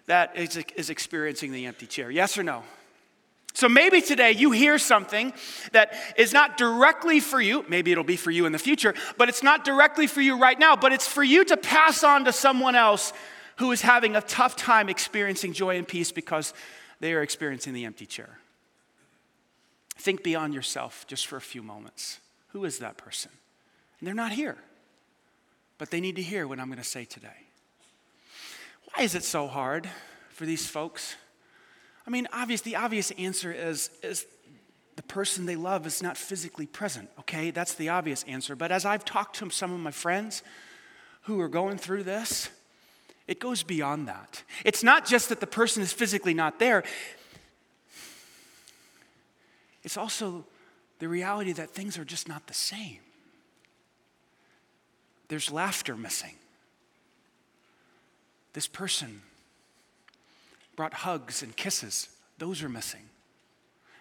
that 0.07 0.37
is, 0.37 0.57
is 0.77 0.89
experiencing 0.89 1.51
the 1.51 1.67
empty 1.67 1.87
chair. 1.87 2.13
Yes 2.13 2.39
or 2.39 2.45
no? 2.45 2.63
So 3.57 3.71
maybe 3.71 4.03
today 4.03 4.33
you 4.33 4.51
hear 4.51 4.77
something 4.77 5.33
that 5.73 5.95
is 6.19 6.35
not 6.35 6.59
directly 6.59 7.21
for 7.21 7.41
you. 7.41 7.65
Maybe 7.71 7.91
it'll 7.91 8.05
be 8.05 8.17
for 8.17 8.31
you 8.31 8.45
in 8.45 8.53
the 8.53 8.59
future, 8.59 8.93
but 9.17 9.31
it's 9.31 9.43
not 9.43 9.65
directly 9.65 10.07
for 10.07 10.21
you 10.21 10.39
right 10.39 10.59
now, 10.59 10.77
but 10.77 10.93
it's 10.93 11.09
for 11.09 11.25
you 11.25 11.43
to 11.47 11.57
pass 11.57 12.05
on 12.05 12.27
to 12.27 12.35
someone 12.35 12.75
else 12.75 13.15
who 13.57 13.73
is 13.73 13.81
having 13.81 14.15
a 14.15 14.21
tough 14.21 14.57
time 14.57 14.91
experiencing 14.91 15.55
joy 15.55 15.79
and 15.79 15.89
peace 15.89 16.13
because 16.13 16.53
they 17.01 17.15
are 17.15 17.23
experiencing 17.23 17.73
the 17.73 17.87
empty 17.87 18.05
chair. 18.05 18.41
Think 19.97 20.23
beyond 20.23 20.53
yourself 20.53 21.07
just 21.07 21.27
for 21.27 21.39
a 21.39 21.41
few 21.41 21.63
moments. 21.63 22.21
Who 22.49 22.67
is 22.67 22.81
that 22.81 22.99
person? 22.99 23.31
And 23.99 24.07
they're 24.07 24.15
not 24.15 24.33
here, 24.33 24.59
but 25.79 25.91
they 25.91 26.03
need 26.03 26.17
to 26.17 26.23
hear 26.23 26.47
what 26.47 26.61
I'm 26.61 26.67
going 26.67 26.77
to 26.77 26.85
say 26.85 27.07
today. 27.07 27.47
Why 28.93 29.05
is 29.05 29.15
it 29.15 29.25
so 29.25 29.47
hard 29.47 29.89
for 30.29 30.45
these 30.45 30.67
folks? 30.67 31.17
I 32.07 32.11
mean, 32.11 32.29
obvious, 32.33 32.61
the 32.61 32.77
obvious 32.77 33.11
answer 33.13 33.53
is, 33.53 33.91
is 34.03 34.27
the 34.95 35.03
person 35.03 35.45
they 35.45 35.57
love 35.57 35.87
is 35.87 36.03
not 36.03 36.17
physically 36.17 36.67
present, 36.67 37.11
okay? 37.21 37.51
That's 37.51 37.75
the 37.75 37.89
obvious 37.89 38.23
answer. 38.25 38.55
But 38.55 38.71
as 38.71 38.85
I've 38.85 39.05
talked 39.05 39.37
to 39.37 39.51
some 39.51 39.73
of 39.73 39.81
my 39.81 39.91
friends 39.91 40.43
who 41.23 41.41
are 41.41 41.49
going 41.49 41.79
through 41.79 42.05
this, 42.05 42.49
it 43.27 43.41
goes 43.41 43.63
beyond 43.63 44.07
that. 44.07 44.45
It's 44.65 44.85
not 44.85 45.05
just 45.05 45.29
that 45.31 45.41
the 45.41 45.47
person 45.47 45.83
is 45.83 45.93
physically 45.93 46.35
not 46.35 46.59
there, 46.59 46.85
it's 49.83 49.97
also 49.97 50.45
the 50.99 51.09
reality 51.09 51.53
that 51.53 51.71
things 51.71 51.99
are 51.99 52.05
just 52.05 52.29
not 52.29 52.47
the 52.47 52.55
same. 52.55 52.99
There's 55.29 55.51
laughter 55.51 55.97
missing. 55.97 56.35
This 58.53 58.67
person 58.67 59.23
brought 60.77 60.93
hugs 60.95 61.43
and 61.43 61.57
kisses. 61.57 62.09
Those 62.39 62.63
are 62.63 62.69
missing. 62.69 63.09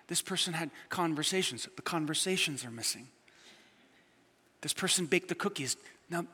This 0.08 0.22
person 0.22 0.54
had 0.54 0.70
conversations. 0.90 1.68
The 1.76 1.82
conversations 1.82 2.64
are 2.64 2.72
missing. 2.72 3.08
This 4.62 4.74
person 4.74 5.06
baked 5.06 5.30
the 5.30 5.36
cookies. 5.36 5.78
Now, 6.10 6.26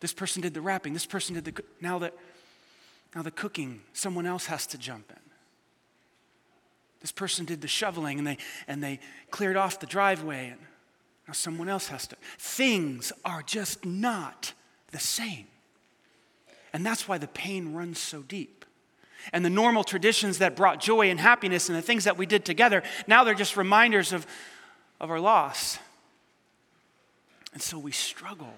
this 0.00 0.12
person 0.12 0.42
did 0.42 0.54
the 0.54 0.60
wrapping. 0.60 0.92
This 0.92 1.06
person 1.06 1.34
did 1.34 1.44
the 1.44 1.64
now 1.80 1.98
that 1.98 2.14
now 3.14 3.22
the 3.22 3.30
cooking. 3.30 3.82
Someone 3.92 4.26
else 4.26 4.46
has 4.46 4.66
to 4.68 4.78
jump 4.78 5.10
in. 5.10 5.16
This 7.00 7.12
person 7.12 7.44
did 7.44 7.60
the 7.60 7.68
shoveling 7.68 8.18
and 8.18 8.26
they 8.26 8.38
and 8.68 8.82
they 8.82 9.00
cleared 9.30 9.56
off 9.56 9.80
the 9.80 9.86
driveway 9.86 10.48
and 10.48 10.60
now 11.26 11.32
someone 11.32 11.68
else 11.68 11.88
has 11.88 12.06
to. 12.08 12.16
Things 12.38 13.12
are 13.24 13.42
just 13.42 13.84
not 13.84 14.52
the 14.92 14.98
same. 14.98 15.46
And 16.72 16.84
that's 16.84 17.08
why 17.08 17.16
the 17.18 17.28
pain 17.28 17.72
runs 17.72 17.98
so 17.98 18.22
deep 18.22 18.65
and 19.32 19.44
the 19.44 19.50
normal 19.50 19.84
traditions 19.84 20.38
that 20.38 20.56
brought 20.56 20.80
joy 20.80 21.10
and 21.10 21.20
happiness 21.20 21.68
and 21.68 21.76
the 21.76 21.82
things 21.82 22.04
that 22.04 22.16
we 22.16 22.26
did 22.26 22.44
together, 22.44 22.82
now 23.06 23.24
they're 23.24 23.34
just 23.34 23.56
reminders 23.56 24.12
of, 24.12 24.26
of 25.00 25.10
our 25.10 25.20
loss. 25.20 25.78
And 27.52 27.62
so 27.62 27.78
we 27.78 27.92
struggle 27.92 28.54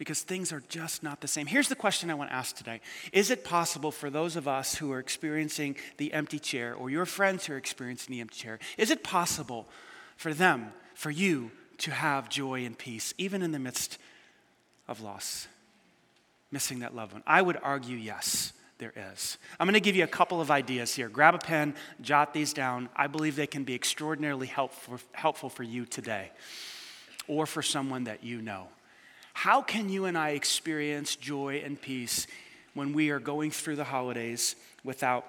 because 0.00 0.22
things 0.22 0.50
are 0.50 0.62
just 0.70 1.02
not 1.02 1.20
the 1.20 1.28
same. 1.28 1.46
Here's 1.46 1.68
the 1.68 1.76
question 1.76 2.10
I 2.10 2.14
want 2.14 2.30
to 2.30 2.34
ask 2.34 2.56
today 2.56 2.80
Is 3.12 3.30
it 3.30 3.44
possible 3.44 3.90
for 3.90 4.08
those 4.08 4.34
of 4.34 4.48
us 4.48 4.74
who 4.74 4.90
are 4.92 4.98
experiencing 4.98 5.76
the 5.98 6.14
empty 6.14 6.38
chair, 6.38 6.74
or 6.74 6.88
your 6.88 7.04
friends 7.04 7.44
who 7.44 7.52
are 7.52 7.58
experiencing 7.58 8.14
the 8.14 8.22
empty 8.22 8.38
chair, 8.38 8.58
is 8.78 8.90
it 8.90 9.04
possible 9.04 9.68
for 10.16 10.32
them, 10.32 10.72
for 10.94 11.10
you, 11.10 11.50
to 11.78 11.90
have 11.90 12.30
joy 12.30 12.64
and 12.64 12.78
peace, 12.78 13.12
even 13.18 13.42
in 13.42 13.52
the 13.52 13.58
midst 13.58 13.98
of 14.88 15.02
loss, 15.02 15.48
missing 16.50 16.78
that 16.78 16.94
loved 16.94 17.12
one? 17.12 17.22
I 17.26 17.42
would 17.42 17.58
argue 17.62 17.98
yes. 17.98 18.54
There 18.80 18.94
is. 19.12 19.36
I'm 19.58 19.66
going 19.66 19.74
to 19.74 19.80
give 19.80 19.94
you 19.94 20.04
a 20.04 20.08
couple 20.08 20.40
of 20.40 20.50
ideas 20.50 20.94
here. 20.94 21.10
Grab 21.10 21.34
a 21.34 21.38
pen, 21.38 21.74
jot 22.00 22.32
these 22.32 22.54
down. 22.54 22.88
I 22.96 23.08
believe 23.08 23.36
they 23.36 23.46
can 23.46 23.62
be 23.62 23.74
extraordinarily 23.74 24.46
helpful, 24.46 24.98
helpful 25.12 25.50
for 25.50 25.62
you 25.62 25.84
today 25.84 26.30
or 27.28 27.44
for 27.44 27.60
someone 27.60 28.04
that 28.04 28.24
you 28.24 28.40
know. 28.40 28.68
How 29.34 29.60
can 29.60 29.90
you 29.90 30.06
and 30.06 30.16
I 30.16 30.30
experience 30.30 31.14
joy 31.14 31.60
and 31.62 31.78
peace 31.78 32.26
when 32.72 32.94
we 32.94 33.10
are 33.10 33.20
going 33.20 33.50
through 33.50 33.76
the 33.76 33.84
holidays 33.84 34.56
without 34.82 35.26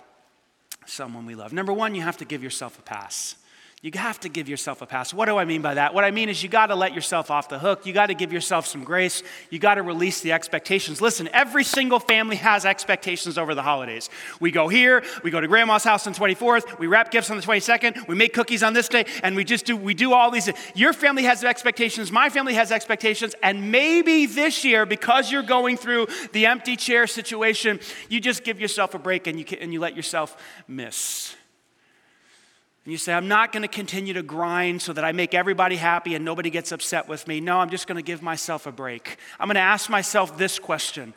someone 0.85 1.25
we 1.25 1.35
love? 1.35 1.51
Number 1.51 1.73
one, 1.73 1.93
you 1.93 2.03
have 2.03 2.17
to 2.17 2.25
give 2.25 2.41
yourself 2.41 2.79
a 2.79 2.81
pass. 2.81 3.35
You 3.83 3.89
have 3.95 4.19
to 4.19 4.29
give 4.29 4.47
yourself 4.47 4.83
a 4.83 4.85
pass. 4.85 5.11
What 5.11 5.25
do 5.25 5.37
I 5.37 5.45
mean 5.45 5.63
by 5.63 5.73
that? 5.73 5.95
What 5.95 6.03
I 6.03 6.11
mean 6.11 6.29
is 6.29 6.43
you 6.43 6.49
got 6.49 6.67
to 6.67 6.75
let 6.75 6.93
yourself 6.93 7.31
off 7.31 7.49
the 7.49 7.57
hook. 7.57 7.87
You 7.87 7.93
got 7.93 8.07
to 8.07 8.13
give 8.13 8.31
yourself 8.31 8.67
some 8.67 8.83
grace. 8.83 9.23
You 9.49 9.57
got 9.57 9.75
to 9.75 9.81
release 9.81 10.21
the 10.21 10.33
expectations. 10.33 11.01
Listen, 11.01 11.27
every 11.33 11.63
single 11.63 11.99
family 11.99 12.35
has 12.35 12.63
expectations 12.63 13.39
over 13.39 13.55
the 13.55 13.63
holidays. 13.63 14.11
We 14.39 14.51
go 14.51 14.67
here, 14.67 15.03
we 15.23 15.31
go 15.31 15.41
to 15.41 15.47
grandma's 15.47 15.83
house 15.83 16.05
on 16.05 16.13
24th, 16.13 16.77
we 16.77 16.85
wrap 16.85 17.09
gifts 17.09 17.31
on 17.31 17.37
the 17.37 17.43
22nd, 17.43 18.07
we 18.07 18.13
make 18.13 18.33
cookies 18.33 18.61
on 18.61 18.73
this 18.73 18.87
day, 18.87 19.05
and 19.23 19.35
we 19.35 19.43
just 19.43 19.65
do 19.65 19.75
we 19.75 19.95
do 19.95 20.13
all 20.13 20.29
these. 20.29 20.47
Your 20.75 20.93
family 20.93 21.23
has 21.23 21.43
expectations, 21.43 22.11
my 22.11 22.29
family 22.29 22.53
has 22.53 22.71
expectations, 22.71 23.33
and 23.41 23.71
maybe 23.71 24.27
this 24.27 24.63
year 24.63 24.85
because 24.85 25.31
you're 25.31 25.41
going 25.41 25.75
through 25.75 26.05
the 26.33 26.45
empty 26.45 26.75
chair 26.75 27.07
situation, 27.07 27.79
you 28.09 28.21
just 28.21 28.43
give 28.43 28.61
yourself 28.61 28.93
a 28.93 28.99
break 28.99 29.25
and 29.25 29.39
you 29.39 29.57
and 29.59 29.73
you 29.73 29.79
let 29.79 29.95
yourself 29.95 30.37
miss. 30.67 31.35
And 32.83 32.91
you 32.91 32.97
say, 32.97 33.13
I'm 33.13 33.27
not 33.27 33.51
going 33.51 33.61
to 33.61 33.67
continue 33.67 34.13
to 34.15 34.23
grind 34.23 34.81
so 34.81 34.91
that 34.93 35.03
I 35.03 35.11
make 35.11 35.35
everybody 35.35 35.75
happy 35.75 36.15
and 36.15 36.25
nobody 36.25 36.49
gets 36.49 36.71
upset 36.71 37.07
with 37.07 37.27
me. 37.27 37.39
No, 37.39 37.59
I'm 37.59 37.69
just 37.69 37.85
going 37.85 37.97
to 37.97 38.01
give 38.01 38.23
myself 38.23 38.65
a 38.65 38.71
break. 38.71 39.17
I'm 39.39 39.47
going 39.47 39.55
to 39.55 39.61
ask 39.61 39.89
myself 39.89 40.37
this 40.37 40.57
question 40.57 41.13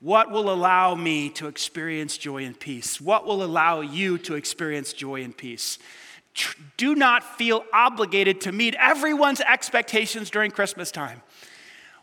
What 0.00 0.30
will 0.30 0.52
allow 0.52 0.94
me 0.94 1.30
to 1.30 1.46
experience 1.46 2.18
joy 2.18 2.44
and 2.44 2.58
peace? 2.58 3.00
What 3.00 3.26
will 3.26 3.42
allow 3.42 3.80
you 3.80 4.18
to 4.18 4.34
experience 4.34 4.92
joy 4.92 5.22
and 5.22 5.34
peace? 5.34 5.78
Do 6.76 6.94
not 6.94 7.36
feel 7.36 7.64
obligated 7.72 8.42
to 8.42 8.52
meet 8.52 8.74
everyone's 8.78 9.40
expectations 9.40 10.30
during 10.30 10.50
Christmas 10.50 10.90
time. 10.90 11.22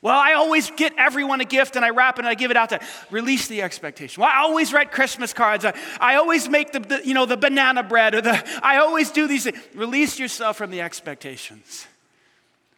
Well, 0.02 0.18
I 0.18 0.34
always 0.34 0.72
get 0.72 0.94
everyone 0.98 1.42
a 1.42 1.46
gift 1.46 1.76
and 1.76 1.84
I 1.84 1.90
wrap 1.90 2.18
it 2.18 2.20
and 2.20 2.28
I 2.28 2.36
give 2.36 2.52
it 2.52 2.58
out 2.58 2.70
to 2.70 2.80
release 3.12 3.48
the 3.48 3.62
expectation. 3.62 4.22
Well, 4.22 4.30
I 4.34 4.40
always 4.40 4.72
write 4.72 4.92
Christmas 4.92 5.34
cards. 5.34 5.66
I, 5.66 5.74
I 6.00 6.16
always 6.16 6.48
make 6.48 6.72
the, 6.72 6.80
the, 6.80 7.02
you 7.04 7.14
know, 7.14 7.26
the 7.26 7.36
banana 7.36 7.84
bread 7.84 8.16
or 8.16 8.22
the, 8.22 8.42
I 8.64 8.78
always 8.78 9.12
do 9.12 9.28
these 9.28 9.44
things. 9.44 9.58
Release 9.76 10.18
yourself 10.18 10.56
from 10.58 10.72
the 10.72 10.82
expectations. 10.82 11.86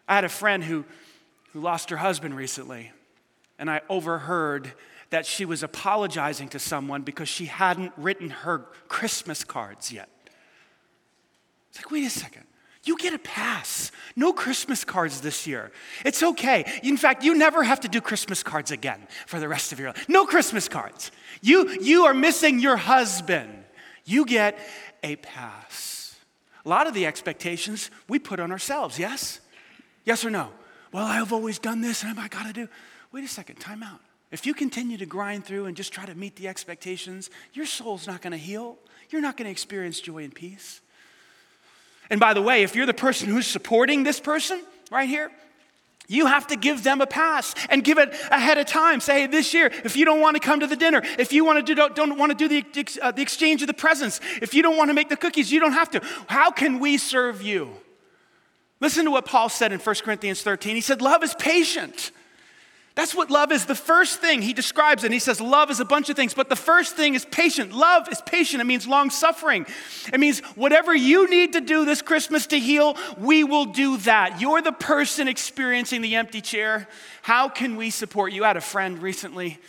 I 0.07 0.15
had 0.15 0.25
a 0.25 0.29
friend 0.29 0.63
who, 0.63 0.83
who 1.53 1.59
lost 1.59 1.91
her 1.91 1.97
husband 1.97 2.35
recently 2.35 2.91
and 3.59 3.69
I 3.69 3.81
overheard 3.87 4.73
that 5.11 5.27
she 5.27 5.45
was 5.45 5.61
apologizing 5.61 6.49
to 6.49 6.59
someone 6.59 7.03
because 7.03 7.29
she 7.29 7.45
hadn't 7.45 7.93
written 7.97 8.31
her 8.31 8.65
Christmas 8.87 9.43
cards 9.43 9.91
yet. 9.91 10.09
It's 11.69 11.77
like, 11.77 11.91
wait 11.91 12.05
a 12.05 12.09
second. 12.09 12.45
You 12.83 12.97
get 12.97 13.13
a 13.13 13.19
pass. 13.19 13.91
No 14.15 14.33
Christmas 14.33 14.83
cards 14.83 15.21
this 15.21 15.45
year. 15.45 15.71
It's 16.03 16.23
okay. 16.23 16.65
In 16.83 16.97
fact, 16.97 17.23
you 17.23 17.35
never 17.35 17.63
have 17.63 17.81
to 17.81 17.87
do 17.87 18.01
Christmas 18.01 18.41
cards 18.41 18.71
again 18.71 19.07
for 19.27 19.39
the 19.39 19.47
rest 19.47 19.71
of 19.71 19.79
your 19.79 19.89
life. 19.89 20.09
No 20.09 20.25
Christmas 20.25 20.67
cards. 20.67 21.11
You, 21.41 21.69
you 21.79 22.05
are 22.05 22.13
missing 22.13 22.59
your 22.59 22.77
husband. 22.77 23.63
You 24.03 24.25
get 24.25 24.57
a 25.03 25.15
pass. 25.17 26.15
A 26.65 26.69
lot 26.69 26.87
of 26.87 26.93
the 26.93 27.05
expectations 27.05 27.91
we 28.07 28.17
put 28.19 28.39
on 28.39 28.51
ourselves, 28.51 28.97
yes? 28.97 29.39
Yes 30.03 30.25
or 30.25 30.31
no? 30.31 30.49
Well, 30.91 31.05
I've 31.05 31.31
always 31.31 31.59
done 31.59 31.81
this 31.81 32.03
and 32.03 32.19
I 32.19 32.27
got 32.27 32.47
to 32.47 32.53
do. 32.53 32.67
Wait 33.11 33.23
a 33.23 33.27
second, 33.27 33.57
time 33.57 33.83
out. 33.83 33.99
If 34.31 34.45
you 34.45 34.53
continue 34.53 34.97
to 34.97 35.05
grind 35.05 35.45
through 35.45 35.65
and 35.65 35.75
just 35.75 35.93
try 35.93 36.05
to 36.05 36.15
meet 36.15 36.35
the 36.35 36.47
expectations, 36.47 37.29
your 37.53 37.65
soul's 37.65 38.07
not 38.07 38.21
going 38.21 38.31
to 38.31 38.37
heal. 38.37 38.77
You're 39.09 39.21
not 39.21 39.37
going 39.37 39.45
to 39.45 39.51
experience 39.51 39.99
joy 39.99 40.23
and 40.23 40.33
peace. 40.33 40.81
And 42.11 42.19
by 42.19 42.33
the 42.33 42.41
way, 42.41 42.61
if 42.61 42.75
you're 42.75 42.85
the 42.85 42.93
person 42.93 43.29
who's 43.29 43.47
supporting 43.47 44.03
this 44.03 44.19
person 44.19 44.61
right 44.91 45.07
here, 45.07 45.31
you 46.09 46.25
have 46.25 46.45
to 46.47 46.57
give 46.57 46.83
them 46.83 46.99
a 46.99 47.07
pass 47.07 47.55
and 47.69 47.85
give 47.85 47.97
it 47.97 48.13
ahead 48.29 48.57
of 48.57 48.65
time. 48.65 48.99
Say, 48.99 49.21
hey, 49.21 49.27
this 49.27 49.53
year, 49.53 49.71
if 49.85 49.95
you 49.95 50.03
don't 50.03 50.19
want 50.19 50.35
to 50.35 50.41
come 50.41 50.59
to 50.59 50.67
the 50.67 50.75
dinner, 50.75 51.01
if 51.17 51.31
you 51.31 51.45
want 51.45 51.59
to 51.59 51.63
do, 51.63 51.73
don't, 51.73 51.95
don't 51.95 52.17
want 52.17 52.37
to 52.37 52.47
do 52.47 52.49
the, 52.49 52.99
uh, 53.01 53.11
the 53.13 53.21
exchange 53.21 53.61
of 53.61 53.67
the 53.67 53.73
presents, 53.73 54.19
if 54.41 54.53
you 54.53 54.61
don't 54.61 54.75
want 54.75 54.89
to 54.89 54.93
make 54.93 55.07
the 55.07 55.15
cookies, 55.15 55.53
you 55.53 55.61
don't 55.61 55.71
have 55.71 55.89
to. 55.91 56.01
How 56.27 56.51
can 56.51 56.79
we 56.79 56.97
serve 56.97 57.41
you? 57.41 57.71
Listen 58.81 59.05
to 59.05 59.11
what 59.11 59.25
Paul 59.25 59.47
said 59.47 59.71
in 59.71 59.79
1 59.79 59.95
Corinthians 60.03 60.41
13. 60.41 60.75
He 60.75 60.81
said, 60.81 61.01
Love 61.01 61.23
is 61.23 61.33
patient. 61.35 62.11
That's 62.93 63.15
what 63.15 63.31
love 63.31 63.53
is. 63.53 63.65
The 63.65 63.75
first 63.75 64.19
thing 64.19 64.41
he 64.41 64.51
describes 64.51 65.05
and 65.05 65.13
he 65.13 65.19
says 65.19 65.39
love 65.39 65.71
is 65.71 65.79
a 65.79 65.85
bunch 65.85 66.09
of 66.09 66.17
things, 66.17 66.33
but 66.33 66.49
the 66.49 66.57
first 66.57 66.95
thing 66.97 67.15
is 67.15 67.23
patient. 67.23 67.71
Love 67.71 68.09
is 68.11 68.21
patient. 68.25 68.61
It 68.61 68.65
means 68.65 68.85
long 68.85 69.09
suffering. 69.09 69.65
It 70.11 70.19
means 70.19 70.39
whatever 70.55 70.93
you 70.93 71.29
need 71.29 71.53
to 71.53 71.61
do 71.61 71.85
this 71.85 72.01
Christmas 72.01 72.47
to 72.47 72.59
heal, 72.59 72.97
we 73.17 73.45
will 73.45 73.65
do 73.65 73.95
that. 73.97 74.41
You're 74.41 74.61
the 74.61 74.73
person 74.73 75.29
experiencing 75.29 76.01
the 76.01 76.15
empty 76.15 76.41
chair. 76.41 76.87
How 77.21 77.47
can 77.47 77.77
we 77.77 77.91
support 77.91 78.33
you? 78.33 78.43
I 78.43 78.47
had 78.47 78.57
a 78.57 78.61
friend 78.61 79.01
recently 79.01 79.59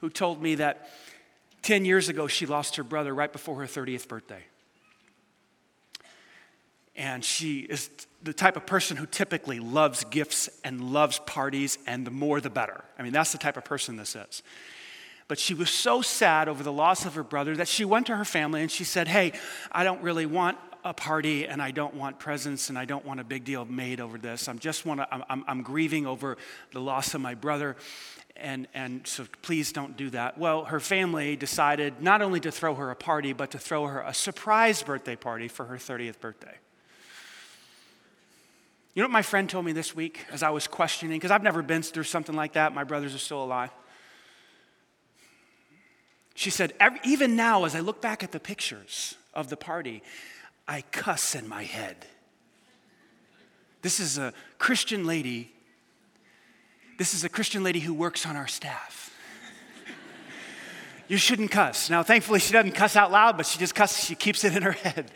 who 0.00 0.10
told 0.10 0.42
me 0.42 0.56
that 0.56 0.90
10 1.62 1.84
years 1.84 2.08
ago 2.08 2.26
she 2.26 2.46
lost 2.46 2.74
her 2.76 2.84
brother 2.84 3.14
right 3.14 3.32
before 3.32 3.60
her 3.60 3.66
30th 3.66 4.08
birthday. 4.08 4.42
And 6.96 7.24
she 7.24 7.60
is 7.60 7.90
the 8.22 8.32
type 8.32 8.56
of 8.56 8.66
person 8.66 8.96
who 8.96 9.06
typically 9.06 9.58
loves 9.58 10.04
gifts 10.04 10.48
and 10.62 10.92
loves 10.92 11.18
parties, 11.20 11.78
and 11.86 12.06
the 12.06 12.10
more 12.10 12.40
the 12.40 12.50
better. 12.50 12.84
I 12.98 13.02
mean, 13.02 13.12
that's 13.12 13.32
the 13.32 13.38
type 13.38 13.56
of 13.56 13.64
person 13.64 13.96
this 13.96 14.14
is. 14.14 14.42
But 15.28 15.38
she 15.38 15.54
was 15.54 15.70
so 15.70 16.02
sad 16.02 16.48
over 16.48 16.62
the 16.62 16.72
loss 16.72 17.06
of 17.06 17.14
her 17.14 17.22
brother 17.22 17.56
that 17.56 17.68
she 17.68 17.84
went 17.84 18.06
to 18.08 18.16
her 18.16 18.24
family 18.24 18.60
and 18.60 18.70
she 18.70 18.84
said, 18.84 19.08
Hey, 19.08 19.32
I 19.70 19.84
don't 19.84 20.02
really 20.02 20.26
want 20.26 20.58
a 20.84 20.92
party 20.92 21.46
and 21.46 21.62
I 21.62 21.70
don't 21.70 21.94
want 21.94 22.18
presents 22.18 22.68
and 22.68 22.78
I 22.78 22.84
don't 22.84 23.04
want 23.04 23.20
a 23.20 23.24
big 23.24 23.44
deal 23.44 23.64
made 23.64 24.00
over 24.00 24.18
this. 24.18 24.48
I'm 24.48 24.58
just 24.58 24.84
want 24.84 25.00
to, 25.00 25.08
I'm, 25.30 25.44
I'm 25.46 25.62
grieving 25.62 26.06
over 26.06 26.36
the 26.72 26.80
loss 26.80 27.14
of 27.14 27.20
my 27.20 27.34
brother. 27.34 27.76
And, 28.36 28.66
and 28.74 29.06
so 29.06 29.24
please 29.42 29.72
don't 29.72 29.96
do 29.96 30.10
that. 30.10 30.38
Well, 30.38 30.64
her 30.64 30.80
family 30.80 31.36
decided 31.36 32.02
not 32.02 32.22
only 32.22 32.40
to 32.40 32.50
throw 32.50 32.74
her 32.74 32.90
a 32.90 32.96
party, 32.96 33.32
but 33.32 33.52
to 33.52 33.58
throw 33.58 33.86
her 33.86 34.00
a 34.00 34.12
surprise 34.12 34.82
birthday 34.82 35.16
party 35.16 35.48
for 35.48 35.66
her 35.66 35.76
30th 35.76 36.18
birthday. 36.20 36.56
You 38.94 39.02
know 39.02 39.08
what 39.08 39.12
my 39.12 39.22
friend 39.22 39.48
told 39.48 39.64
me 39.64 39.72
this 39.72 39.96
week 39.96 40.26
as 40.30 40.42
I 40.42 40.50
was 40.50 40.66
questioning? 40.66 41.16
Because 41.16 41.30
I've 41.30 41.42
never 41.42 41.62
been 41.62 41.82
through 41.82 42.04
something 42.04 42.36
like 42.36 42.52
that. 42.52 42.74
My 42.74 42.84
brothers 42.84 43.14
are 43.14 43.18
still 43.18 43.42
alive. 43.42 43.70
She 46.34 46.50
said, 46.50 46.74
even 47.04 47.36
now, 47.36 47.64
as 47.64 47.74
I 47.74 47.80
look 47.80 48.02
back 48.02 48.22
at 48.22 48.32
the 48.32 48.40
pictures 48.40 49.16
of 49.34 49.48
the 49.48 49.56
party, 49.56 50.02
I 50.68 50.82
cuss 50.92 51.34
in 51.34 51.48
my 51.48 51.64
head. 51.64 52.06
This 53.80 53.98
is 53.98 54.18
a 54.18 54.32
Christian 54.58 55.06
lady. 55.06 55.52
This 56.98 57.14
is 57.14 57.24
a 57.24 57.28
Christian 57.28 57.62
lady 57.62 57.80
who 57.80 57.94
works 57.94 58.26
on 58.26 58.36
our 58.36 58.46
staff. 58.46 59.10
you 61.08 61.16
shouldn't 61.16 61.50
cuss. 61.50 61.90
Now, 61.90 62.02
thankfully, 62.02 62.40
she 62.40 62.52
doesn't 62.52 62.72
cuss 62.72 62.94
out 62.94 63.10
loud, 63.10 63.36
but 63.36 63.46
she 63.46 63.58
just 63.58 63.74
cusses, 63.74 64.04
she 64.04 64.14
keeps 64.14 64.44
it 64.44 64.54
in 64.54 64.62
her 64.62 64.72
head. 64.84 65.10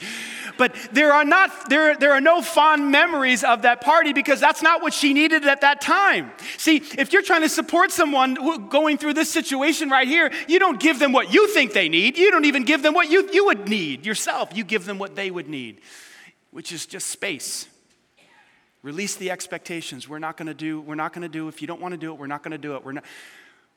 But 0.58 0.74
there 0.92 1.12
are 1.12 1.24
not 1.24 1.68
there, 1.68 1.96
there 1.96 2.12
are 2.12 2.20
no 2.20 2.42
fond 2.42 2.90
memories 2.90 3.44
of 3.44 3.62
that 3.62 3.80
party 3.80 4.12
because 4.12 4.40
that's 4.40 4.62
not 4.62 4.82
what 4.82 4.92
she 4.92 5.12
needed 5.12 5.44
at 5.44 5.60
that 5.60 5.80
time. 5.80 6.32
See, 6.58 6.76
if 6.76 7.12
you're 7.12 7.22
trying 7.22 7.42
to 7.42 7.48
support 7.48 7.90
someone 7.90 8.34
going 8.68 8.98
through 8.98 9.14
this 9.14 9.30
situation 9.30 9.90
right 9.90 10.08
here, 10.08 10.32
you 10.48 10.58
don't 10.58 10.80
give 10.80 10.98
them 10.98 11.12
what 11.12 11.32
you 11.32 11.48
think 11.48 11.72
they 11.72 11.88
need. 11.88 12.16
You 12.16 12.30
don't 12.30 12.44
even 12.44 12.64
give 12.64 12.82
them 12.82 12.94
what 12.94 13.10
you, 13.10 13.28
you 13.32 13.46
would 13.46 13.68
need 13.68 14.06
yourself. 14.06 14.56
You 14.56 14.64
give 14.64 14.84
them 14.84 14.98
what 14.98 15.14
they 15.14 15.30
would 15.30 15.48
need, 15.48 15.80
which 16.50 16.72
is 16.72 16.86
just 16.86 17.08
space. 17.08 17.68
Release 18.82 19.16
the 19.16 19.30
expectations. 19.30 20.08
We're 20.08 20.20
not 20.20 20.36
going 20.36 20.46
to 20.46 20.54
do, 20.54 20.80
we're 20.80 20.94
not 20.94 21.12
going 21.12 21.22
to 21.22 21.28
do, 21.28 21.48
if 21.48 21.60
you 21.60 21.66
don't 21.66 21.80
want 21.80 21.92
to 21.92 21.98
do 21.98 22.12
it, 22.12 22.18
we're 22.18 22.28
not 22.28 22.42
going 22.42 22.52
to 22.52 22.58
do 22.58 22.76
it. 22.76 22.84
We're, 22.84 22.92
not, 22.92 23.04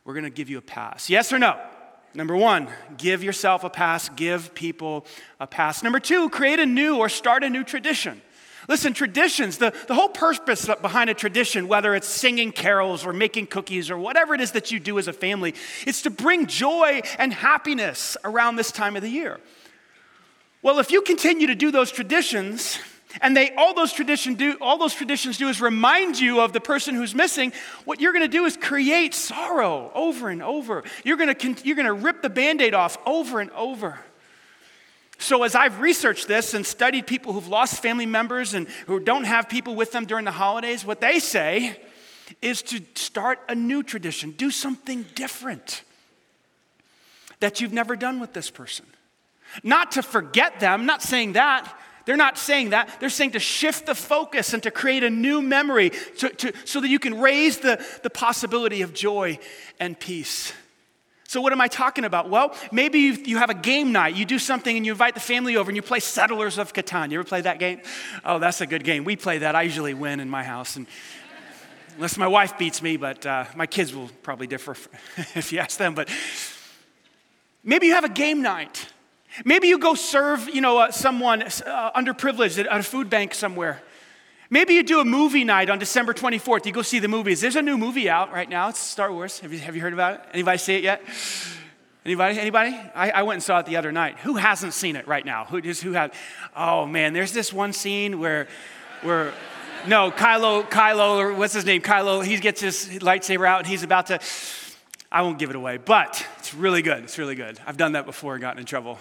we're 0.06 0.14
going 0.14 0.24
to 0.24 0.30
give 0.30 0.50
you 0.50 0.60
a 0.60 0.62
pass. 0.62 1.10
Yes 1.10 1.34
or 1.34 1.40
no? 1.40 1.60
Number 2.13 2.36
one, 2.36 2.68
give 2.98 3.24
yourself 3.24 3.63
a 3.63 3.70
pass, 3.70 4.10
give 4.10 4.56
people 4.56 5.06
a 5.39 5.46
pass. 5.46 5.84
Number 5.84 6.00
two, 6.00 6.30
create 6.30 6.60
a 6.60 6.66
new 6.66 6.98
or 6.98 7.08
start 7.08 7.44
a 7.44 7.50
new 7.50 7.63
tradition. 7.63 8.22
Listen, 8.68 8.94
traditions, 8.94 9.58
the, 9.58 9.74
the 9.88 9.96
whole 9.96 10.10
purpose 10.10 10.70
behind 10.82 11.10
a 11.10 11.13
tradition, 11.16 11.68
whether 11.68 11.96
it's 11.96 12.08
singing 12.08 12.51
carols 12.51 13.04
or 13.06 13.13
making 13.13 13.48
cookies 13.48 13.89
or 13.89 13.98
whatever 13.98 14.36
it 14.36 14.42
is 14.42 14.51
that 14.51 14.72
you 14.72 14.80
do 14.80 15.00
as 15.00 15.08
a 15.08 15.13
family, 15.13 15.56
it's 15.88 16.04
to 16.04 16.12
bring 16.12 16.46
joy 16.46 17.01
and 17.18 17.34
happiness 17.34 18.16
around 18.24 18.58
this 18.58 18.72
time 18.72 18.96
of 18.96 19.01
the 19.01 19.10
year. 19.10 19.39
Well, 20.62 20.80
if 20.80 20.92
you 20.92 21.01
continue 21.01 21.48
to 21.48 21.56
do 21.56 21.72
those 21.72 21.92
traditions, 21.92 22.78
And 23.22 23.36
they 23.36 23.54
all 23.56 23.74
those 23.74 23.92
tradition 23.92 24.36
do 24.36 24.56
all 24.62 24.78
those 24.78 24.94
traditions 24.94 25.38
do 25.38 25.50
is 25.50 25.62
remind 25.62 26.20
you 26.20 26.42
of 26.42 26.54
the 26.54 26.62
person 26.62 26.94
who's 26.94 27.16
missing. 27.16 27.51
What 27.86 28.00
you're 28.00 28.13
going 28.13 28.24
to 28.24 28.28
do 28.28 28.46
is 28.46 28.56
create 28.56 29.16
sorrow 29.16 29.92
over 29.96 30.30
and 30.30 30.44
over. 30.44 30.84
You're 31.04 31.18
going 31.18 31.34
to 31.34 31.56
you're 31.63 31.75
going 31.75 31.88
to 31.88 31.94
rip 31.94 32.22
the 32.22 32.30
band-aid 32.30 32.74
off 32.74 32.98
over 33.06 33.39
and 33.39 33.50
over. 33.51 34.00
So 35.18 35.44
as 35.44 35.54
I've 35.54 35.82
researched 35.82 36.28
this 36.28 36.54
and 36.54 36.66
studied 36.66 37.08
people 37.08 37.34
who've 37.34 37.48
lost 37.48 37.82
family 37.82 38.06
members 38.06 38.54
and 38.54 38.68
who 38.88 39.00
don't 39.00 39.25
have 39.25 39.50
people 39.50 39.75
with 39.75 39.92
them 39.92 40.06
during 40.06 40.24
the 40.24 40.32
holidays, 40.32 40.86
what 40.86 41.01
they 41.01 41.20
say 41.20 41.78
is 42.42 42.62
to 42.62 42.82
start 42.96 43.39
a 43.50 43.56
new 43.56 43.84
tradition, 43.84 44.32
do 44.32 44.50
something 44.50 45.06
different 45.16 45.84
that 47.39 47.60
you've 47.60 47.74
never 47.74 47.96
done 47.96 48.20
with 48.20 48.34
this 48.34 48.50
person. 48.50 48.86
Not 49.63 49.94
to 49.94 50.04
forget 50.04 50.60
them, 50.60 50.86
not 50.86 51.01
saying 51.01 51.34
that, 51.34 51.75
they're 52.10 52.18
not 52.18 52.39
saying 52.39 52.72
that. 52.72 53.00
They're 53.00 53.08
saying 53.08 53.34
to 53.34 53.39
shift 53.39 53.86
the 53.86 53.94
focus 53.94 54.56
and 54.56 54.63
to 54.63 54.72
create 54.72 55.04
a 55.04 55.12
new 55.12 55.44
memory 55.44 55.92
to, 56.18 56.30
to, 56.30 56.54
so 56.66 56.82
that 56.82 56.88
you 56.88 56.98
can 56.98 57.22
raise 57.22 57.60
the, 57.60 57.86
the 58.01 58.10
possibility 58.10 58.82
of 58.82 58.96
joy 58.96 59.38
and 59.80 60.00
peace. 60.00 60.51
So, 61.28 61.39
what 61.39 61.54
am 61.54 61.62
I 61.62 61.68
talking 61.68 62.06
about? 62.06 62.28
Well, 62.28 62.56
maybe 62.72 62.98
you, 62.98 63.12
you, 63.12 63.38
have 63.38 63.51
a 63.51 63.54
game 63.54 63.92
night. 63.92 64.16
You 64.16 64.25
do 64.25 64.39
something 64.39 64.75
and 64.75 64.88
you 64.88 64.92
invite 64.92 65.13
the 65.13 65.20
family 65.20 65.56
over 65.56 65.70
and 65.70 65.75
you 65.75 65.84
play 65.84 66.00
Settlers 66.00 66.58
of 66.58 66.74
Catan. 66.74 67.12
You 67.12 67.20
ever 67.20 67.30
play 67.30 67.42
that 67.42 67.60
game? 67.60 67.80
Oh, 68.25 68.39
that's 68.39 68.60
a 68.60 68.66
good 68.66 68.84
game. 68.84 69.04
We 69.04 69.16
play 69.16 69.38
that. 69.38 69.54
I 69.54 69.62
usually 69.62 69.94
win 69.94 70.20
in 70.20 70.32
my 70.32 70.44
house. 70.44 70.78
And 70.78 70.88
unless 71.94 72.18
my 72.18 72.25
wife 72.25 72.58
beats 72.58 72.82
me, 72.82 72.98
but 72.98 73.24
uh, 73.24 73.46
my 73.56 73.68
kids 73.68 73.94
will 73.94 74.10
probably 74.24 74.48
differ 74.48 74.72
if 75.36 75.54
you 75.54 75.60
ask 75.60 75.78
them. 75.78 75.94
But 75.94 76.10
maybe 77.63 77.86
you 77.86 77.94
have 77.94 78.04
a 78.04 78.10
game 78.10 78.42
night. 78.42 78.88
Maybe 79.46 79.68
you 79.68 79.80
go 79.80 79.96
serve, 79.96 80.50
you 80.50 80.62
know, 80.62 80.80
uh, 80.80 80.92
someone 80.92 81.44
uh, 81.44 81.92
underprivileged 81.96 82.60
at 82.60 82.80
a 82.80 82.84
food 82.84 83.10
bank 83.10 83.34
somewhere. 83.34 83.82
Maybe 84.50 84.74
you 84.74 84.84
do 84.84 85.00
a 85.00 85.06
movie 85.06 85.44
night 85.44 85.70
on 85.70 85.78
December 85.78 86.14
24th. 86.14 86.66
You 86.66 86.72
go 86.72 86.82
see 86.82 86.98
the 86.98 87.08
movies. 87.08 87.40
There's 87.40 87.56
a 87.56 87.62
new 87.62 87.78
movie 87.78 88.10
out 88.10 88.32
right 88.32 88.50
now. 88.50 88.70
It's 88.70 88.80
Star 88.80 89.14
Wars. 89.14 89.40
Have 89.42 89.54
you, 89.54 89.60
have 89.60 89.76
you 89.76 89.82
heard 89.82 89.94
about 89.94 90.16
it? 90.16 90.22
Anybody 90.34 90.58
see 90.58 90.76
it 90.76 90.84
yet? 90.84 91.04
Anybody? 92.04 92.40
Anybody? 92.40 92.70
I, 92.96 93.12
I, 93.12 93.24
went 93.24 93.36
and 93.36 93.44
saw 93.44 93.60
it 93.60 93.68
the 93.68 93.78
other 93.78 93.92
night. 93.92 94.18
Who 94.20 94.38
hasn't 94.38 94.74
seen 94.74 94.96
it 94.96 95.08
right 95.08 95.24
now? 95.24 95.46
Who 95.46 95.60
who 95.60 95.92
had? 95.92 96.14
Oh 96.56 96.88
man, 96.88 97.14
there's 97.14 97.34
this 97.34 97.54
one 97.54 97.74
scene 97.74 98.20
where, 98.20 98.48
where, 99.04 99.34
no, 99.86 100.10
Kylo, 100.10 100.68
Kylo, 100.68 101.18
or 101.18 101.34
what's 101.34 101.54
his 101.54 101.66
name? 101.66 101.82
Kylo. 101.84 102.26
He 102.26 102.38
gets 102.38 102.62
his 102.62 102.88
lightsaber 103.00 103.48
out 103.48 103.60
and 103.60 103.68
he's 103.68 103.84
about 103.84 104.08
to. 104.08 104.20
I 105.12 105.22
won't 105.22 105.38
give 105.38 105.52
it 105.52 105.56
away, 105.56 105.78
but 105.78 106.26
it's 106.40 106.56
really 106.56 106.82
good. 106.82 107.04
It's 107.04 107.20
really 107.20 107.36
good. 107.36 107.60
I've 107.68 107.78
done 107.78 107.92
that 107.92 108.06
before 108.08 108.34
and 108.34 108.42
gotten 108.42 108.60
in 108.60 108.66
trouble. 108.66 108.98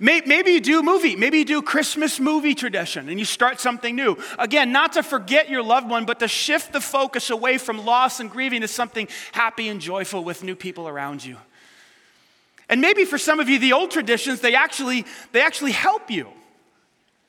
Maybe 0.00 0.52
you 0.52 0.60
do 0.60 0.80
a 0.80 0.82
movie. 0.82 1.16
Maybe 1.16 1.38
you 1.38 1.44
do 1.44 1.58
a 1.58 1.62
Christmas 1.62 2.20
movie 2.20 2.54
tradition 2.54 3.08
and 3.08 3.18
you 3.18 3.24
start 3.24 3.60
something 3.60 3.94
new. 3.94 4.16
Again, 4.38 4.72
not 4.72 4.92
to 4.94 5.02
forget 5.02 5.48
your 5.48 5.62
loved 5.62 5.88
one, 5.88 6.04
but 6.04 6.20
to 6.20 6.28
shift 6.28 6.72
the 6.72 6.80
focus 6.80 7.30
away 7.30 7.58
from 7.58 7.84
loss 7.84 8.20
and 8.20 8.30
grieving 8.30 8.60
to 8.62 8.68
something 8.68 9.08
happy 9.32 9.68
and 9.68 9.80
joyful 9.80 10.24
with 10.24 10.42
new 10.42 10.54
people 10.54 10.88
around 10.88 11.24
you. 11.24 11.36
And 12.68 12.80
maybe 12.80 13.04
for 13.04 13.18
some 13.18 13.40
of 13.40 13.48
you, 13.48 13.58
the 13.58 13.72
old 13.72 13.90
traditions, 13.90 14.40
they 14.40 14.54
actually, 14.54 15.06
they 15.32 15.40
actually 15.40 15.72
help 15.72 16.10
you. 16.10 16.28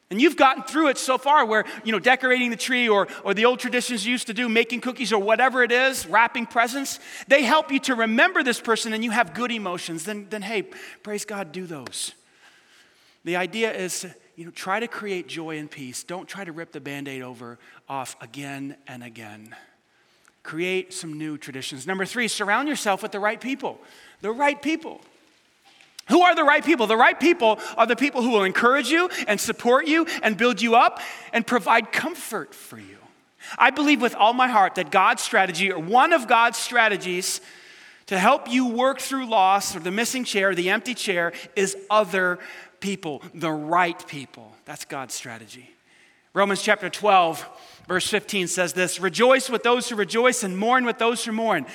And 0.10 0.22
you've 0.22 0.38
gotten 0.38 0.64
through 0.64 0.88
it 0.88 0.98
so 0.98 1.18
far 1.18 1.46
where, 1.46 1.66
you 1.84 1.92
know, 1.92 2.00
decorating 2.00 2.50
the 2.50 2.56
tree 2.56 2.88
or, 2.88 3.10
or 3.26 3.34
the 3.34 3.44
old 3.44 3.60
traditions 3.60 4.06
you 4.06 4.14
used 4.14 4.28
to 4.28 4.34
do, 4.34 4.48
making 4.48 4.80
cookies 4.80 5.12
or 5.12 5.22
whatever 5.22 5.64
it 5.64 5.72
is, 5.72 6.08
wrapping 6.08 6.46
presents, 6.46 7.00
they 7.28 7.44
help 7.44 7.72
you 7.72 7.80
to 7.82 7.94
remember 7.94 8.42
this 8.42 8.62
person 8.62 8.94
and 8.94 9.04
you 9.04 9.12
have 9.12 9.34
good 9.34 9.52
emotions. 9.52 10.06
Then, 10.06 10.28
then 10.30 10.42
hey, 10.42 10.62
praise 11.04 11.26
God, 11.26 11.52
do 11.52 11.66
those. 11.66 12.14
The 13.28 13.36
idea 13.36 13.74
is 13.74 14.06
you 14.38 14.46
know, 14.46 14.52
try 14.52 14.80
to 14.80 14.88
create 14.88 15.28
joy 15.28 15.58
and 15.58 15.70
peace. 15.70 16.06
Don't 16.06 16.30
try 16.30 16.46
to 16.46 16.54
rip 16.54 16.72
the 16.72 16.80
band 16.80 17.10
aid 17.10 17.22
over 17.22 17.60
off 17.90 18.16
again 18.22 18.78
and 18.88 19.04
again. 19.04 19.54
Create 20.44 20.94
some 20.94 21.18
new 21.18 21.38
traditions. 21.38 21.86
Number 21.86 22.06
three, 22.06 22.30
surround 22.30 22.70
yourself 22.70 23.04
with 23.04 23.12
the 23.12 23.20
right 23.20 23.42
people. 23.42 23.82
The 24.22 24.32
right 24.32 24.62
people. 24.62 25.02
Who 26.08 26.22
are 26.22 26.36
the 26.36 26.46
right 26.46 26.64
people? 26.64 26.88
The 26.88 26.96
right 26.96 27.20
people 27.20 27.60
are 27.76 27.86
the 27.86 27.98
people 27.98 28.22
who 28.22 28.30
will 28.30 28.46
encourage 28.46 28.90
you 28.90 29.10
and 29.28 29.42
support 29.42 29.88
you 29.88 30.08
and 30.24 30.38
build 30.38 30.62
you 30.62 30.76
up 30.76 31.02
and 31.34 31.46
provide 31.46 31.92
comfort 31.92 32.56
for 32.56 32.80
you. 32.80 32.98
I 33.58 33.72
believe 33.72 34.02
with 34.02 34.16
all 34.16 34.32
my 34.32 34.48
heart 34.48 34.76
that 34.76 34.90
God's 34.90 35.22
strategy, 35.22 35.70
or 35.70 35.80
one 35.80 36.14
of 36.14 36.30
God's 36.30 36.58
strategies 36.58 37.42
to 38.08 38.18
help 38.18 38.50
you 38.50 38.68
work 38.68 39.00
through 39.00 39.26
loss 39.26 39.76
or 39.76 39.80
the 39.80 39.92
missing 39.92 40.24
chair, 40.24 40.56
the 40.56 40.70
empty 40.70 40.94
chair, 40.94 41.34
is 41.58 41.76
other 41.90 42.40
people, 42.80 43.22
the 43.34 43.52
right 43.52 44.08
people. 44.08 44.56
That's 44.66 44.86
God's 44.86 45.14
strategy. 45.14 45.72
Romans 46.38 46.62
chapter 46.62 46.88
12, 46.88 47.50
verse 47.88 48.08
15 48.08 48.48
says 48.48 48.74
this 48.74 49.00
Rejoice 49.00 49.50
with 49.50 49.64
those 49.64 49.90
who 49.90 49.96
rejoice 49.96 50.44
and 50.44 50.56
mourn 50.56 50.86
with 50.86 51.00
those 51.00 51.26
who 51.26 51.32
mourn. 51.32 51.66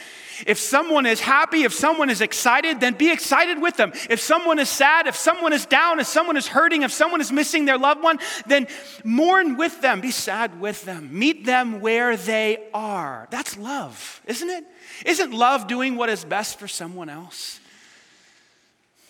If 0.47 0.57
someone 0.57 1.05
is 1.05 1.19
happy, 1.19 1.65
if 1.65 1.75
someone 1.75 2.11
is 2.11 2.21
excited, 2.21 2.79
then 2.79 2.95
be 2.95 3.11
excited 3.11 3.61
with 3.61 3.77
them. 3.77 3.93
If 4.09 4.21
someone 4.21 4.61
is 4.61 4.69
sad, 4.69 5.09
if 5.09 5.17
someone 5.17 5.53
is 5.53 5.67
down, 5.67 5.99
if 5.99 6.07
someone 6.07 6.37
is 6.37 6.47
hurting, 6.47 6.83
if 6.83 6.93
someone 6.93 7.21
is 7.21 7.33
missing 7.33 7.65
their 7.65 7.77
loved 7.77 8.05
one, 8.05 8.21
then 8.47 8.69
mourn 9.03 9.57
with 9.57 9.81
them, 9.81 10.01
be 10.01 10.12
sad 10.12 10.61
with 10.61 10.85
them, 10.85 11.09
meet 11.11 11.45
them 11.45 11.81
where 11.81 12.17
they 12.17 12.59
are. 12.73 13.27
That's 13.31 13.59
love, 13.59 14.23
isn't 14.27 14.49
it? 14.49 14.65
Isn't 15.05 15.33
love 15.33 15.67
doing 15.67 15.97
what 15.97 16.09
is 16.09 16.25
best 16.25 16.61
for 16.61 16.69
someone 16.69 17.09
else? 17.09 17.59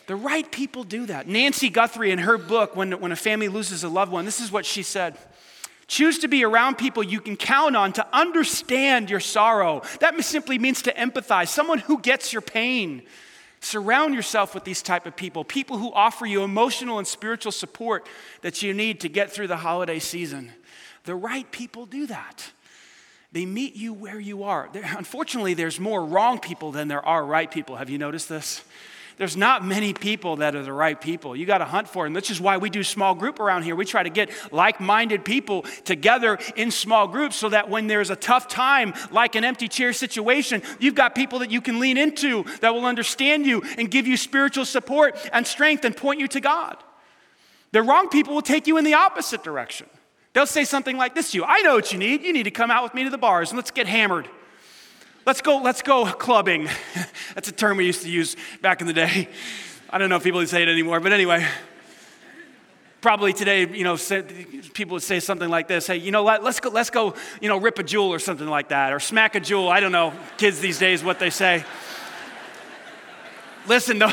The 0.06 0.16
right 0.16 0.50
people 0.50 0.84
do 0.84 1.06
that. 1.06 1.28
Nancy 1.28 1.68
Guthrie, 1.68 2.10
in 2.10 2.18
her 2.18 2.38
book, 2.38 2.74
when, 2.74 2.92
when 3.00 3.12
a 3.12 3.16
family 3.16 3.48
loses 3.48 3.84
a 3.84 3.88
loved 3.88 4.12
one, 4.12 4.24
this 4.24 4.40
is 4.40 4.50
what 4.50 4.66
she 4.66 4.82
said. 4.82 5.16
Choose 5.86 6.18
to 6.20 6.28
be 6.28 6.44
around 6.44 6.78
people 6.78 7.02
you 7.02 7.20
can 7.20 7.36
count 7.36 7.76
on 7.76 7.92
to 7.94 8.06
understand 8.12 9.10
your 9.10 9.20
sorrow. 9.20 9.82
That 10.00 10.18
simply 10.24 10.58
means 10.58 10.82
to 10.82 10.94
empathize, 10.94 11.48
someone 11.48 11.80
who 11.80 12.00
gets 12.00 12.32
your 12.32 12.42
pain. 12.42 13.02
Surround 13.60 14.14
yourself 14.14 14.54
with 14.54 14.64
these 14.64 14.82
type 14.82 15.06
of 15.06 15.14
people, 15.14 15.44
people 15.44 15.78
who 15.78 15.92
offer 15.92 16.26
you 16.26 16.42
emotional 16.42 16.98
and 16.98 17.06
spiritual 17.06 17.52
support 17.52 18.08
that 18.40 18.60
you 18.62 18.74
need 18.74 19.00
to 19.00 19.08
get 19.08 19.30
through 19.30 19.46
the 19.46 19.58
holiday 19.58 20.00
season. 20.00 20.50
The 21.04 21.14
right 21.14 21.50
people 21.52 21.86
do 21.86 22.06
that. 22.06 22.50
They 23.30 23.46
meet 23.46 23.76
you 23.76 23.92
where 23.92 24.18
you 24.18 24.42
are. 24.42 24.68
There, 24.72 24.84
unfortunately, 24.96 25.54
there's 25.54 25.78
more 25.78 26.04
wrong 26.04 26.38
people 26.38 26.72
than 26.72 26.88
there 26.88 27.04
are 27.06 27.24
right 27.24 27.50
people. 27.50 27.76
Have 27.76 27.88
you 27.88 27.98
noticed 27.98 28.28
this? 28.28 28.62
There's 29.16 29.36
not 29.36 29.64
many 29.64 29.92
people 29.92 30.36
that 30.36 30.54
are 30.54 30.62
the 30.62 30.72
right 30.72 31.00
people. 31.00 31.36
You 31.36 31.46
got 31.46 31.58
to 31.58 31.64
hunt 31.64 31.88
for 31.88 32.04
them. 32.04 32.12
This 32.12 32.30
is 32.30 32.40
why 32.40 32.56
we 32.56 32.70
do 32.70 32.82
small 32.82 33.14
group 33.14 33.40
around 33.40 33.62
here. 33.62 33.76
We 33.76 33.84
try 33.84 34.02
to 34.02 34.10
get 34.10 34.30
like 34.52 34.80
minded 34.80 35.24
people 35.24 35.62
together 35.84 36.38
in 36.56 36.70
small 36.70 37.08
groups 37.08 37.36
so 37.36 37.48
that 37.48 37.68
when 37.68 37.86
there's 37.86 38.10
a 38.10 38.16
tough 38.16 38.48
time, 38.48 38.94
like 39.10 39.34
an 39.34 39.44
empty 39.44 39.68
chair 39.68 39.92
situation, 39.92 40.62
you've 40.80 40.94
got 40.94 41.14
people 41.14 41.40
that 41.40 41.50
you 41.50 41.60
can 41.60 41.78
lean 41.78 41.96
into 41.96 42.44
that 42.60 42.74
will 42.74 42.86
understand 42.86 43.46
you 43.46 43.62
and 43.78 43.90
give 43.90 44.06
you 44.06 44.16
spiritual 44.16 44.64
support 44.64 45.16
and 45.32 45.46
strength 45.46 45.84
and 45.84 45.96
point 45.96 46.20
you 46.20 46.28
to 46.28 46.40
God. 46.40 46.76
The 47.72 47.82
wrong 47.82 48.08
people 48.08 48.34
will 48.34 48.42
take 48.42 48.66
you 48.66 48.76
in 48.76 48.84
the 48.84 48.94
opposite 48.94 49.42
direction. 49.42 49.86
They'll 50.32 50.46
say 50.46 50.64
something 50.64 50.96
like 50.96 51.14
this 51.14 51.32
to 51.32 51.38
you 51.38 51.44
I 51.44 51.60
know 51.60 51.74
what 51.74 51.92
you 51.92 51.98
need. 51.98 52.22
You 52.22 52.32
need 52.32 52.44
to 52.44 52.50
come 52.50 52.70
out 52.70 52.82
with 52.82 52.94
me 52.94 53.04
to 53.04 53.10
the 53.10 53.18
bars 53.18 53.50
and 53.50 53.58
let's 53.58 53.70
get 53.70 53.86
hammered. 53.86 54.28
Let's 55.24 55.40
go, 55.40 55.58
let's 55.58 55.82
go 55.82 56.04
clubbing. 56.06 56.68
That's 57.34 57.48
a 57.48 57.52
term 57.52 57.76
we 57.76 57.86
used 57.86 58.02
to 58.02 58.10
use 58.10 58.36
back 58.60 58.80
in 58.80 58.88
the 58.88 58.92
day. 58.92 59.28
I 59.88 59.98
don't 59.98 60.08
know 60.08 60.16
if 60.16 60.24
people 60.24 60.44
say 60.46 60.62
it 60.62 60.68
anymore, 60.68 60.98
but 60.98 61.12
anyway. 61.12 61.46
Probably 63.00 63.32
today, 63.32 63.66
you 63.68 63.84
know, 63.84 63.96
people 64.74 64.94
would 64.94 65.02
say 65.02 65.18
something 65.20 65.48
like 65.48 65.66
this 65.66 65.88
Hey, 65.88 65.96
you 65.96 66.12
know 66.12 66.22
what? 66.22 66.42
Let's 66.42 66.60
go, 66.60 66.70
let's 66.70 66.90
go, 66.90 67.14
you 67.40 67.48
know, 67.48 67.58
rip 67.58 67.78
a 67.78 67.84
Juul 67.84 68.08
or 68.08 68.18
something 68.18 68.46
like 68.46 68.68
that, 68.68 68.92
or 68.92 69.00
smack 69.00 69.34
a 69.34 69.40
Juul. 69.40 69.70
I 69.70 69.80
don't 69.80 69.92
know, 69.92 70.12
kids 70.38 70.60
these 70.60 70.78
days, 70.78 71.04
what 71.04 71.18
they 71.18 71.30
say. 71.30 71.64
Listen, 73.68 73.98
no, 73.98 74.12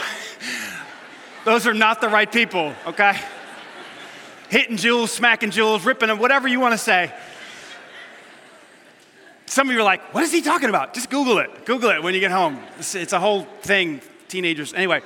those 1.46 1.66
are 1.66 1.74
not 1.74 2.02
the 2.02 2.10
right 2.10 2.32
people, 2.32 2.74
okay? 2.86 3.20
Hitting 4.50 4.78
Juuls, 4.78 5.10
smacking 5.10 5.52
Juuls, 5.52 5.86
ripping 5.86 6.10
them, 6.10 6.20
whatever 6.20 6.48
you 6.48 6.60
want 6.60 6.74
to 6.74 6.78
say. 6.78 7.14
Some 9.50 9.68
of 9.68 9.74
you 9.74 9.80
are 9.80 9.84
like, 9.84 10.14
what 10.14 10.24
is 10.24 10.32
he 10.32 10.44
talking 10.44 10.70
about? 10.70 10.94
Just 10.94 11.10
Google 11.10 11.40
it. 11.40 11.66
Google 11.66 11.90
it 11.90 12.04
when 12.04 12.14
you 12.14 12.20
get 12.20 12.30
home. 12.30 12.60
It's, 12.78 12.94
it's 12.94 13.14
a 13.14 13.20
whole 13.20 13.46
thing, 13.62 14.00
teenagers. 14.28 14.76
Anyway, 14.76 15.02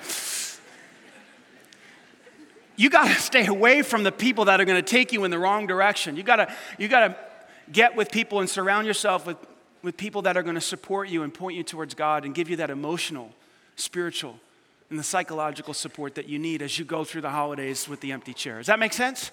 you 2.75 2.89
got 2.89 3.07
to 3.07 3.13
stay 3.21 3.45
away 3.45 3.83
from 3.83 4.03
the 4.03 4.11
people 4.11 4.43
that 4.45 4.59
are 4.59 4.65
going 4.65 4.83
to 4.83 4.87
take 4.87 5.13
you 5.13 5.23
in 5.23 5.31
the 5.31 5.39
wrong 5.39 5.65
direction. 5.65 6.17
You 6.17 6.23
got 6.23 6.35
to 6.35 6.53
you 6.77 6.89
got 6.89 7.07
to 7.07 7.15
get 7.71 7.95
with 7.95 8.11
people 8.11 8.41
and 8.41 8.49
surround 8.49 8.85
yourself 8.85 9.25
with, 9.25 9.37
with 9.81 9.95
people 9.95 10.23
that 10.23 10.35
are 10.35 10.43
going 10.43 10.55
to 10.55 10.61
support 10.61 11.07
you 11.07 11.23
and 11.23 11.33
point 11.33 11.55
you 11.55 11.63
towards 11.63 11.93
God 11.93 12.25
and 12.25 12.35
give 12.35 12.49
you 12.49 12.57
that 12.57 12.69
emotional, 12.69 13.31
spiritual, 13.77 14.37
and 14.89 14.99
the 14.99 15.03
psychological 15.03 15.73
support 15.73 16.15
that 16.15 16.27
you 16.27 16.37
need 16.37 16.61
as 16.61 16.77
you 16.77 16.83
go 16.83 17.05
through 17.05 17.21
the 17.21 17.29
holidays 17.29 17.87
with 17.87 18.01
the 18.01 18.11
empty 18.11 18.33
chair. 18.33 18.57
Does 18.57 18.67
that 18.67 18.77
make 18.77 18.91
sense? 18.91 19.31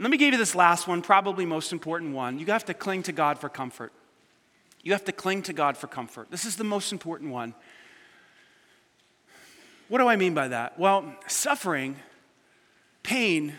Let 0.00 0.10
me 0.10 0.16
give 0.16 0.32
you 0.32 0.38
this 0.38 0.54
last 0.54 0.88
one, 0.88 1.02
probably 1.02 1.44
most 1.44 1.70
important 1.70 2.14
one. 2.14 2.38
You 2.38 2.46
have 2.46 2.64
to 2.64 2.72
cling 2.72 3.02
to 3.02 3.12
God 3.12 3.38
for 3.38 3.50
comfort. 3.50 3.92
You 4.82 4.92
have 4.92 5.04
to 5.04 5.12
cling 5.12 5.42
to 5.42 5.52
God 5.52 5.76
for 5.76 5.86
comfort. 5.86 6.30
This 6.30 6.44
is 6.44 6.56
the 6.56 6.64
most 6.64 6.92
important 6.92 7.30
one. 7.30 7.54
What 9.88 9.98
do 9.98 10.08
I 10.08 10.16
mean 10.16 10.34
by 10.34 10.48
that? 10.48 10.78
Well, 10.78 11.14
suffering, 11.26 11.96
pain, 13.02 13.54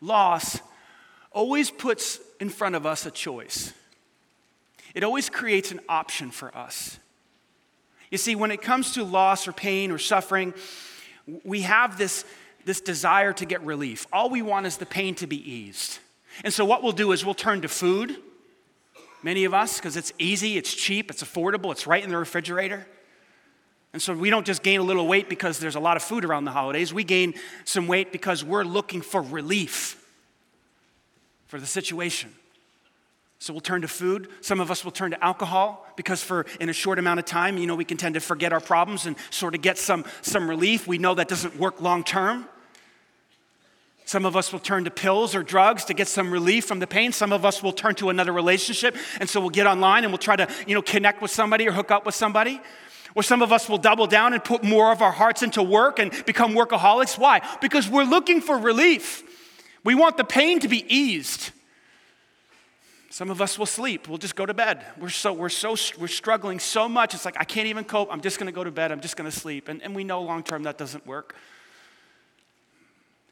loss 0.00 0.60
always 1.32 1.70
puts 1.70 2.20
in 2.38 2.50
front 2.50 2.74
of 2.74 2.86
us 2.86 3.06
a 3.06 3.10
choice. 3.10 3.72
It 4.94 5.02
always 5.02 5.28
creates 5.28 5.72
an 5.72 5.80
option 5.88 6.30
for 6.30 6.56
us. 6.56 6.98
You 8.10 8.18
see, 8.18 8.36
when 8.36 8.52
it 8.52 8.62
comes 8.62 8.92
to 8.92 9.02
loss 9.02 9.48
or 9.48 9.52
pain 9.52 9.90
or 9.90 9.98
suffering, 9.98 10.54
we 11.42 11.62
have 11.62 11.98
this, 11.98 12.24
this 12.64 12.80
desire 12.80 13.32
to 13.32 13.44
get 13.44 13.60
relief. 13.62 14.06
All 14.12 14.30
we 14.30 14.42
want 14.42 14.66
is 14.66 14.76
the 14.76 14.86
pain 14.86 15.16
to 15.16 15.26
be 15.26 15.50
eased. 15.50 15.98
And 16.44 16.52
so, 16.52 16.64
what 16.64 16.82
we'll 16.82 16.92
do 16.92 17.12
is 17.12 17.24
we'll 17.24 17.34
turn 17.34 17.62
to 17.62 17.68
food, 17.68 18.16
many 19.24 19.44
of 19.44 19.54
us, 19.54 19.78
because 19.78 19.96
it's 19.96 20.12
easy, 20.18 20.56
it's 20.58 20.72
cheap, 20.72 21.10
it's 21.10 21.24
affordable, 21.24 21.72
it's 21.72 21.86
right 21.86 22.04
in 22.04 22.10
the 22.10 22.18
refrigerator. 22.18 22.86
And 23.92 24.02
so, 24.02 24.12
we 24.12 24.28
don't 24.28 24.44
just 24.44 24.62
gain 24.62 24.80
a 24.80 24.82
little 24.82 25.06
weight 25.06 25.28
because 25.28 25.58
there's 25.58 25.76
a 25.76 25.80
lot 25.80 25.96
of 25.96 26.02
food 26.02 26.24
around 26.24 26.44
the 26.44 26.50
holidays. 26.50 26.92
We 26.92 27.04
gain 27.04 27.34
some 27.64 27.86
weight 27.86 28.12
because 28.12 28.44
we're 28.44 28.64
looking 28.64 29.00
for 29.00 29.22
relief 29.22 30.04
for 31.46 31.58
the 31.58 31.66
situation. 31.66 32.34
So 33.38 33.52
we'll 33.52 33.60
turn 33.60 33.82
to 33.82 33.88
food. 33.88 34.28
Some 34.40 34.58
of 34.58 34.70
us 34.70 34.84
will 34.84 34.90
turn 34.90 35.10
to 35.10 35.22
alcohol 35.22 35.86
because 35.96 36.22
for 36.22 36.46
in 36.60 36.68
a 36.68 36.72
short 36.72 36.98
amount 36.98 37.20
of 37.20 37.26
time, 37.26 37.58
you 37.58 37.66
know, 37.66 37.74
we 37.74 37.84
can 37.84 37.96
tend 37.96 38.14
to 38.14 38.20
forget 38.20 38.52
our 38.52 38.60
problems 38.60 39.06
and 39.06 39.16
sort 39.30 39.54
of 39.54 39.60
get 39.60 39.76
some, 39.76 40.04
some 40.22 40.48
relief. 40.48 40.86
We 40.86 40.98
know 40.98 41.14
that 41.14 41.28
doesn't 41.28 41.58
work 41.58 41.80
long 41.80 42.04
term. 42.04 42.48
Some 44.06 44.26
of 44.26 44.36
us 44.36 44.52
will 44.52 44.60
turn 44.60 44.84
to 44.84 44.90
pills 44.90 45.34
or 45.34 45.42
drugs 45.42 45.86
to 45.86 45.94
get 45.94 46.08
some 46.08 46.30
relief 46.30 46.66
from 46.66 46.78
the 46.78 46.86
pain. 46.86 47.10
Some 47.12 47.32
of 47.32 47.44
us 47.44 47.62
will 47.62 47.72
turn 47.72 47.94
to 47.96 48.10
another 48.10 48.32
relationship, 48.32 48.96
and 49.18 49.28
so 49.28 49.40
we'll 49.40 49.50
get 49.50 49.66
online 49.66 50.04
and 50.04 50.12
we'll 50.12 50.18
try 50.18 50.36
to, 50.36 50.48
you 50.66 50.74
know, 50.74 50.82
connect 50.82 51.22
with 51.22 51.30
somebody 51.30 51.66
or 51.66 51.72
hook 51.72 51.90
up 51.90 52.04
with 52.04 52.14
somebody. 52.14 52.60
Or 53.14 53.22
some 53.22 53.42
of 53.42 53.52
us 53.52 53.68
will 53.68 53.78
double 53.78 54.06
down 54.06 54.32
and 54.32 54.42
put 54.42 54.64
more 54.64 54.90
of 54.90 55.00
our 55.00 55.12
hearts 55.12 55.42
into 55.42 55.62
work 55.62 55.98
and 55.98 56.10
become 56.26 56.52
workaholics. 56.52 57.16
Why? 57.16 57.40
Because 57.60 57.88
we're 57.88 58.04
looking 58.04 58.40
for 58.40 58.58
relief. 58.58 59.22
We 59.84 59.94
want 59.94 60.16
the 60.16 60.24
pain 60.24 60.60
to 60.60 60.68
be 60.68 60.84
eased. 60.92 61.50
Some 63.10 63.30
of 63.30 63.40
us 63.40 63.56
will 63.56 63.66
sleep. 63.66 64.08
We'll 64.08 64.18
just 64.18 64.34
go 64.34 64.44
to 64.44 64.52
bed. 64.52 64.84
We're 64.98 65.08
so, 65.08 65.32
we're 65.32 65.48
so, 65.48 65.76
we're 65.98 66.08
struggling 66.08 66.58
so 66.58 66.88
much. 66.88 67.14
It's 67.14 67.24
like, 67.24 67.36
I 67.38 67.44
can't 67.44 67.68
even 67.68 67.84
cope. 67.84 68.08
I'm 68.10 68.20
just 68.20 68.40
going 68.40 68.48
to 68.48 68.52
go 68.52 68.64
to 68.64 68.72
bed. 68.72 68.90
I'm 68.90 69.00
just 69.00 69.16
going 69.16 69.30
to 69.30 69.36
sleep. 69.36 69.68
And, 69.68 69.80
and 69.82 69.94
we 69.94 70.02
know 70.02 70.20
long 70.22 70.42
term 70.42 70.64
that 70.64 70.78
doesn't 70.78 71.06
work. 71.06 71.36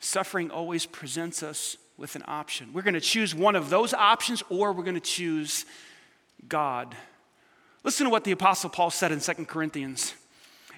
Suffering 0.05 0.51
always 0.51 0.85
presents 0.85 1.45
us 1.45 1.77
with 1.97 2.17
an 2.17 2.25
option. 2.27 2.73
We're 2.73 2.83
going 2.83 2.95
to 2.95 3.01
choose 3.01 3.37
one 3.37 3.55
of 3.55 3.71
those 3.71 3.95
options 3.95 4.43
or 4.49 4.73
we're 4.73 4.83
going 4.83 4.97
to 4.97 5.01
choose 5.01 5.65
God. 6.49 6.97
Listen 7.85 8.07
to 8.07 8.11
what 8.11 8.25
the 8.25 8.33
Apostle 8.33 8.69
Paul 8.69 8.91
said 8.91 9.13
in 9.13 9.21
2 9.21 9.33
Corinthians. 9.47 10.15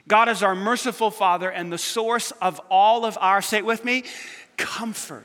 God 0.06 0.28
is 0.28 0.42
our 0.42 0.54
merciful 0.54 1.10
Father 1.10 1.50
and 1.50 1.72
the 1.72 1.78
source 1.78 2.32
of 2.42 2.60
all 2.70 3.06
of 3.06 3.16
our, 3.18 3.40
say 3.40 3.58
it 3.58 3.64
with 3.64 3.82
me, 3.82 4.04
comfort. 4.58 5.24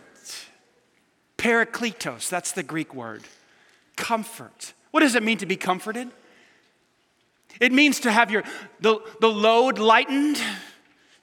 Parakletos, 1.38 2.30
that's 2.30 2.54
the 2.54 2.64
Greek 2.64 2.96
word 2.96 3.24
comfort. 3.98 4.74
What 4.92 5.02
does 5.02 5.16
it 5.16 5.24
mean 5.24 5.40
to 5.40 5.46
be 5.46 5.58
comforted? 5.58 6.08
It 7.60 7.74
means 7.74 8.00
to 8.02 8.12
have 8.12 8.32
your 8.32 8.44
the, 8.80 9.02
the 9.20 9.28
load 9.28 9.78
lightened, 9.78 10.42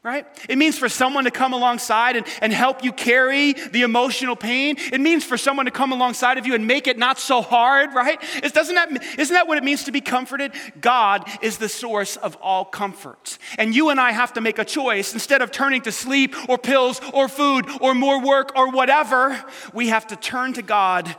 right? 0.07 0.25
It 0.49 0.57
means 0.57 0.79
for 0.79 0.89
someone 0.89 1.25
to 1.25 1.33
come 1.33 1.53
alongside 1.53 2.15
and, 2.15 2.25
and 2.41 2.53
help 2.53 2.85
you 2.85 2.93
carry 2.93 3.55
the 3.55 3.83
emotional 3.83 4.37
pain. 4.37 4.77
It 4.93 5.01
means 5.01 5.25
for 5.25 5.37
someone 5.37 5.67
to 5.67 5.73
come 5.73 5.91
alongside 5.91 6.39
of 6.39 6.47
you 6.47 6.55
and 6.55 6.65
make 6.65 6.87
it 6.87 6.97
not 6.97 7.19
so 7.19 7.43
hard, 7.43 7.93
right? 7.93 8.17
It 8.37 8.55
doesn't 8.55 8.77
that, 8.77 9.19
isn't 9.19 9.35
that 9.35 9.49
what 9.49 9.59
it 9.59 9.65
means 9.65 9.83
to 9.85 9.91
be 9.91 10.01
comforted? 10.01 10.53
God 10.81 11.29
is 11.43 11.59
the 11.59 11.69
source 11.69 12.17
of 12.17 12.39
all 12.41 12.65
comfort. 12.65 13.37
And 13.59 13.75
you 13.75 13.89
and 13.89 14.01
I 14.01 14.13
have 14.13 14.33
to 14.35 14.41
make 14.41 14.61
a 14.61 14.65
choice. 14.65 15.13
Instead 15.13 15.43
of 15.43 15.51
turning 15.51 15.83
to 15.83 15.91
sleep 15.91 16.37
or 16.49 16.57
pills 16.57 17.01
or 17.13 17.27
food 17.27 17.67
or 17.81 17.93
more 17.93 18.23
work 18.23 18.53
or 18.55 18.71
whatever, 18.71 19.45
we 19.75 19.89
have 19.89 20.07
to 20.07 20.17
turn 20.17 20.53
to 20.53 20.63
God 20.63 21.17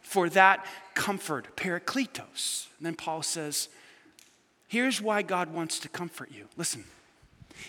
for 0.00 0.28
that 0.28 0.64
comfort, 0.94 1.56
parakletos. 1.56 2.68
And 2.78 2.86
then 2.86 2.94
Paul 2.94 3.22
says, 3.22 3.68
here's 4.68 5.02
why 5.02 5.22
God 5.22 5.52
wants 5.52 5.80
to 5.80 5.88
comfort 5.88 6.30
you. 6.30 6.46
Listen. 6.56 6.84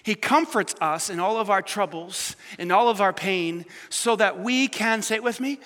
He 0.04 0.15
comforts 0.15 0.75
us 0.82 1.10
in 1.10 1.19
all 1.19 1.38
of 1.38 1.49
our 1.49 1.62
troubles, 1.62 2.36
in 2.58 2.71
all 2.71 2.89
of 2.89 3.02
our 3.02 3.13
pain, 3.13 3.65
so 3.89 4.15
that 4.15 4.39
we 4.39 4.67
can, 4.67 5.02
say 5.02 5.15
it 5.15 5.23
with 5.23 5.39
me, 5.39 5.60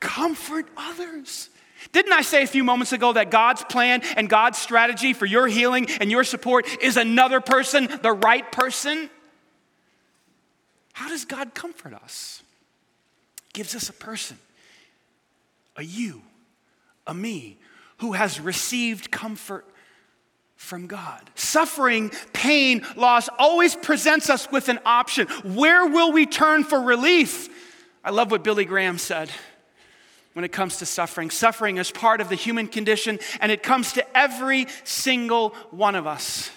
comfort 0.00 0.66
others. 0.76 1.50
Didn't 1.92 2.12
I 2.12 2.22
say 2.22 2.42
a 2.42 2.46
few 2.46 2.64
moments 2.64 2.92
ago 2.92 3.12
that 3.12 3.30
God's 3.30 3.64
plan 3.64 4.02
and 4.16 4.28
God's 4.28 4.58
strategy 4.58 5.12
for 5.12 5.26
your 5.26 5.46
healing 5.46 5.88
and 6.00 6.10
your 6.10 6.24
support 6.24 6.66
is 6.82 6.96
another 6.96 7.40
person, 7.40 7.88
the 8.02 8.12
right 8.12 8.50
person? 8.50 9.08
How 10.92 11.08
does 11.08 11.24
God 11.24 11.54
comfort 11.54 11.94
us? 11.94 12.42
Gives 13.52 13.74
us 13.74 13.88
a 13.88 13.92
person, 13.92 14.38
a 15.76 15.82
you, 15.82 16.22
a 17.06 17.14
me 17.14 17.58
who 17.98 18.12
has 18.12 18.40
received 18.40 19.10
comfort 19.10 19.64
from 20.58 20.88
God. 20.88 21.22
Suffering, 21.36 22.10
pain, 22.32 22.84
loss 22.96 23.28
always 23.38 23.76
presents 23.76 24.28
us 24.28 24.50
with 24.50 24.68
an 24.68 24.80
option. 24.84 25.28
Where 25.44 25.86
will 25.86 26.10
we 26.10 26.26
turn 26.26 26.64
for 26.64 26.82
relief? 26.82 27.48
I 28.04 28.10
love 28.10 28.32
what 28.32 28.42
Billy 28.42 28.64
Graham 28.64 28.98
said 28.98 29.30
when 30.32 30.44
it 30.44 30.50
comes 30.50 30.78
to 30.78 30.86
suffering. 30.86 31.30
Suffering 31.30 31.76
is 31.78 31.92
part 31.92 32.20
of 32.20 32.28
the 32.28 32.34
human 32.34 32.66
condition 32.66 33.20
and 33.40 33.52
it 33.52 33.62
comes 33.62 33.92
to 33.92 34.18
every 34.18 34.66
single 34.82 35.50
one 35.70 35.94
of 35.94 36.08
us. 36.08 36.50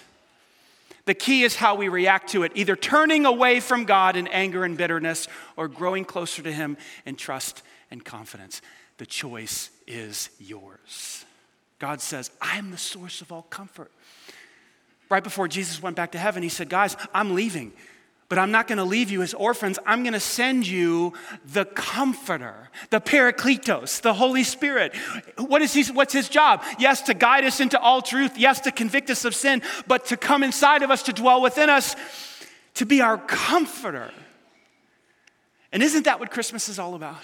The 1.04 1.14
key 1.14 1.44
is 1.44 1.54
how 1.54 1.76
we 1.76 1.88
react 1.88 2.30
to 2.30 2.42
it, 2.42 2.52
either 2.56 2.74
turning 2.74 3.24
away 3.24 3.60
from 3.60 3.84
God 3.84 4.16
in 4.16 4.26
anger 4.26 4.64
and 4.64 4.76
bitterness 4.76 5.28
or 5.56 5.68
growing 5.68 6.04
closer 6.04 6.42
to 6.42 6.52
Him 6.52 6.76
in 7.06 7.14
trust 7.14 7.62
and 7.88 8.04
confidence. 8.04 8.62
The 8.98 9.06
choice 9.06 9.70
is 9.86 10.28
yours. 10.40 11.24
God 11.82 12.00
says, 12.00 12.30
I 12.40 12.58
am 12.58 12.70
the 12.70 12.78
source 12.78 13.22
of 13.22 13.32
all 13.32 13.42
comfort. 13.42 13.90
Right 15.10 15.24
before 15.24 15.48
Jesus 15.48 15.82
went 15.82 15.96
back 15.96 16.12
to 16.12 16.18
heaven, 16.18 16.44
he 16.44 16.48
said, 16.48 16.68
Guys, 16.68 16.96
I'm 17.12 17.34
leaving, 17.34 17.72
but 18.28 18.38
I'm 18.38 18.52
not 18.52 18.68
going 18.68 18.78
to 18.78 18.84
leave 18.84 19.10
you 19.10 19.20
as 19.20 19.34
orphans. 19.34 19.80
I'm 19.84 20.04
going 20.04 20.12
to 20.12 20.20
send 20.20 20.64
you 20.64 21.12
the 21.44 21.64
comforter, 21.64 22.70
the 22.90 23.00
parakletos, 23.00 24.00
the 24.00 24.14
Holy 24.14 24.44
Spirit. 24.44 24.94
What 25.38 25.60
is 25.60 25.74
he, 25.74 25.82
what's 25.92 26.12
his 26.12 26.28
job? 26.28 26.62
Yes, 26.78 27.02
to 27.02 27.14
guide 27.14 27.44
us 27.44 27.58
into 27.58 27.80
all 27.80 28.00
truth. 28.00 28.38
Yes, 28.38 28.60
to 28.60 28.70
convict 28.70 29.10
us 29.10 29.24
of 29.24 29.34
sin, 29.34 29.60
but 29.88 30.04
to 30.06 30.16
come 30.16 30.44
inside 30.44 30.84
of 30.84 30.92
us, 30.92 31.02
to 31.02 31.12
dwell 31.12 31.42
within 31.42 31.68
us, 31.68 31.96
to 32.74 32.86
be 32.86 33.00
our 33.00 33.18
comforter. 33.18 34.12
And 35.72 35.82
isn't 35.82 36.04
that 36.04 36.20
what 36.20 36.30
Christmas 36.30 36.68
is 36.68 36.78
all 36.78 36.94
about? 36.94 37.18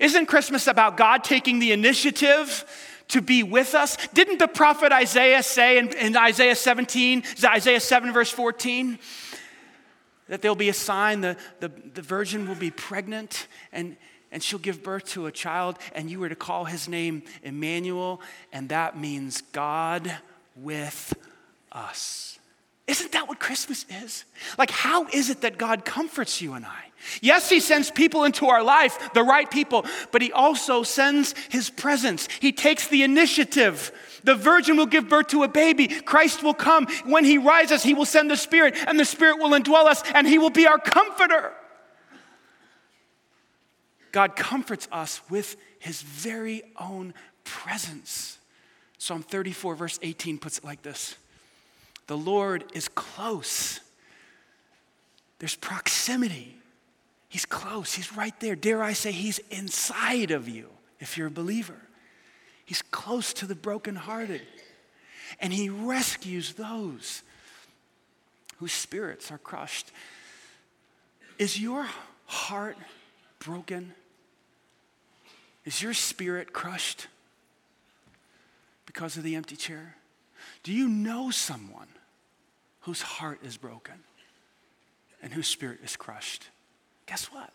Isn't 0.00 0.26
Christmas 0.26 0.66
about 0.66 0.96
God 0.96 1.22
taking 1.22 1.60
the 1.60 1.70
initiative 1.70 2.64
to 3.08 3.20
be 3.20 3.42
with 3.42 3.74
us? 3.74 3.96
Didn't 4.14 4.38
the 4.38 4.48
prophet 4.48 4.92
Isaiah 4.92 5.42
say 5.42 5.78
in, 5.78 5.88
in, 5.96 6.16
Isaiah 6.16 6.56
17, 6.56 7.22
Isaiah 7.44 7.80
7, 7.80 8.12
verse 8.12 8.30
14, 8.30 8.98
that 10.28 10.42
there'll 10.42 10.56
be 10.56 10.68
a 10.68 10.74
sign, 10.74 11.20
the, 11.20 11.36
the, 11.60 11.68
the 11.68 12.02
virgin 12.02 12.48
will 12.48 12.56
be 12.56 12.70
pregnant 12.70 13.46
and, 13.72 13.96
and 14.32 14.42
she'll 14.42 14.58
give 14.58 14.82
birth 14.82 15.04
to 15.06 15.26
a 15.26 15.32
child, 15.32 15.78
and 15.94 16.10
you 16.10 16.18
were 16.18 16.28
to 16.28 16.34
call 16.34 16.64
his 16.64 16.88
name 16.88 17.22
Emmanuel, 17.42 18.20
and 18.52 18.68
that 18.70 18.98
means 18.98 19.40
God 19.52 20.12
with 20.56 21.14
us. 21.70 22.38
Isn't 22.86 23.12
that 23.12 23.28
what 23.28 23.40
Christmas 23.40 23.84
is? 24.04 24.24
Like, 24.58 24.70
how 24.70 25.06
is 25.08 25.28
it 25.28 25.40
that 25.40 25.58
God 25.58 25.84
comforts 25.84 26.40
you 26.40 26.52
and 26.52 26.64
I? 26.64 26.84
Yes, 27.20 27.48
He 27.48 27.58
sends 27.58 27.90
people 27.90 28.24
into 28.24 28.46
our 28.46 28.62
life, 28.62 29.12
the 29.12 29.24
right 29.24 29.50
people, 29.50 29.84
but 30.12 30.22
He 30.22 30.32
also 30.32 30.84
sends 30.84 31.34
His 31.50 31.68
presence. 31.68 32.28
He 32.40 32.52
takes 32.52 32.86
the 32.86 33.02
initiative. 33.02 33.90
The 34.22 34.36
virgin 34.36 34.76
will 34.76 34.86
give 34.86 35.08
birth 35.08 35.28
to 35.28 35.42
a 35.42 35.48
baby. 35.48 35.88
Christ 35.88 36.44
will 36.44 36.54
come. 36.54 36.86
When 37.04 37.24
He 37.24 37.38
rises, 37.38 37.82
He 37.82 37.94
will 37.94 38.04
send 38.04 38.30
the 38.30 38.36
Spirit, 38.36 38.76
and 38.86 39.00
the 39.00 39.04
Spirit 39.04 39.38
will 39.38 39.50
indwell 39.50 39.86
us, 39.86 40.02
and 40.14 40.26
He 40.26 40.38
will 40.38 40.50
be 40.50 40.66
our 40.66 40.78
comforter. 40.78 41.52
God 44.12 44.36
comforts 44.36 44.86
us 44.92 45.20
with 45.28 45.56
His 45.80 46.02
very 46.02 46.62
own 46.80 47.14
presence. 47.42 48.38
Psalm 48.98 49.22
34, 49.22 49.74
verse 49.74 49.98
18 50.02 50.38
puts 50.38 50.58
it 50.58 50.64
like 50.64 50.82
this 50.82 51.16
The 52.06 52.16
Lord 52.16 52.64
is 52.72 52.88
close, 52.88 53.80
there's 55.38 55.56
proximity. 55.56 56.52
He's 57.28 57.44
close, 57.44 57.92
He's 57.92 58.16
right 58.16 58.38
there. 58.40 58.56
Dare 58.56 58.82
I 58.82 58.92
say, 58.92 59.12
He's 59.12 59.40
inside 59.50 60.30
of 60.30 60.48
you 60.48 60.68
if 61.00 61.18
you're 61.18 61.26
a 61.26 61.30
believer. 61.30 61.76
He's 62.64 62.82
close 62.82 63.32
to 63.34 63.46
the 63.46 63.54
brokenhearted. 63.54 64.42
And 65.40 65.52
He 65.52 65.68
rescues 65.68 66.54
those 66.54 67.22
whose 68.58 68.72
spirits 68.72 69.30
are 69.30 69.38
crushed. 69.38 69.90
Is 71.38 71.60
your 71.60 71.86
heart 72.26 72.76
broken? 73.40 73.92
Is 75.64 75.82
your 75.82 75.94
spirit 75.94 76.52
crushed 76.52 77.08
because 78.86 79.16
of 79.16 79.24
the 79.24 79.34
empty 79.34 79.56
chair? 79.56 79.96
Do 80.62 80.72
you 80.72 80.88
know 80.88 81.30
someone 81.30 81.88
whose 82.80 83.02
heart 83.02 83.40
is 83.44 83.56
broken 83.56 83.94
and 85.22 85.32
whose 85.32 85.48
spirit 85.48 85.80
is 85.84 85.96
crushed? 85.96 86.48
Guess 87.06 87.26
what? 87.26 87.50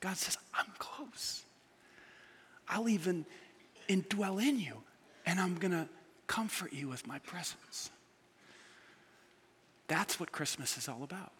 God 0.00 0.16
says, 0.16 0.38
I'm 0.54 0.72
close. 0.78 1.42
I'll 2.68 2.88
even 2.88 3.26
indwell 3.88 4.42
in 4.42 4.58
you, 4.58 4.82
and 5.26 5.38
I'm 5.38 5.56
going 5.56 5.72
to 5.72 5.88
comfort 6.26 6.72
you 6.72 6.88
with 6.88 7.06
my 7.06 7.18
presence. 7.20 7.90
That's 9.88 10.18
what 10.18 10.32
Christmas 10.32 10.78
is 10.78 10.88
all 10.88 11.02
about. 11.02 11.32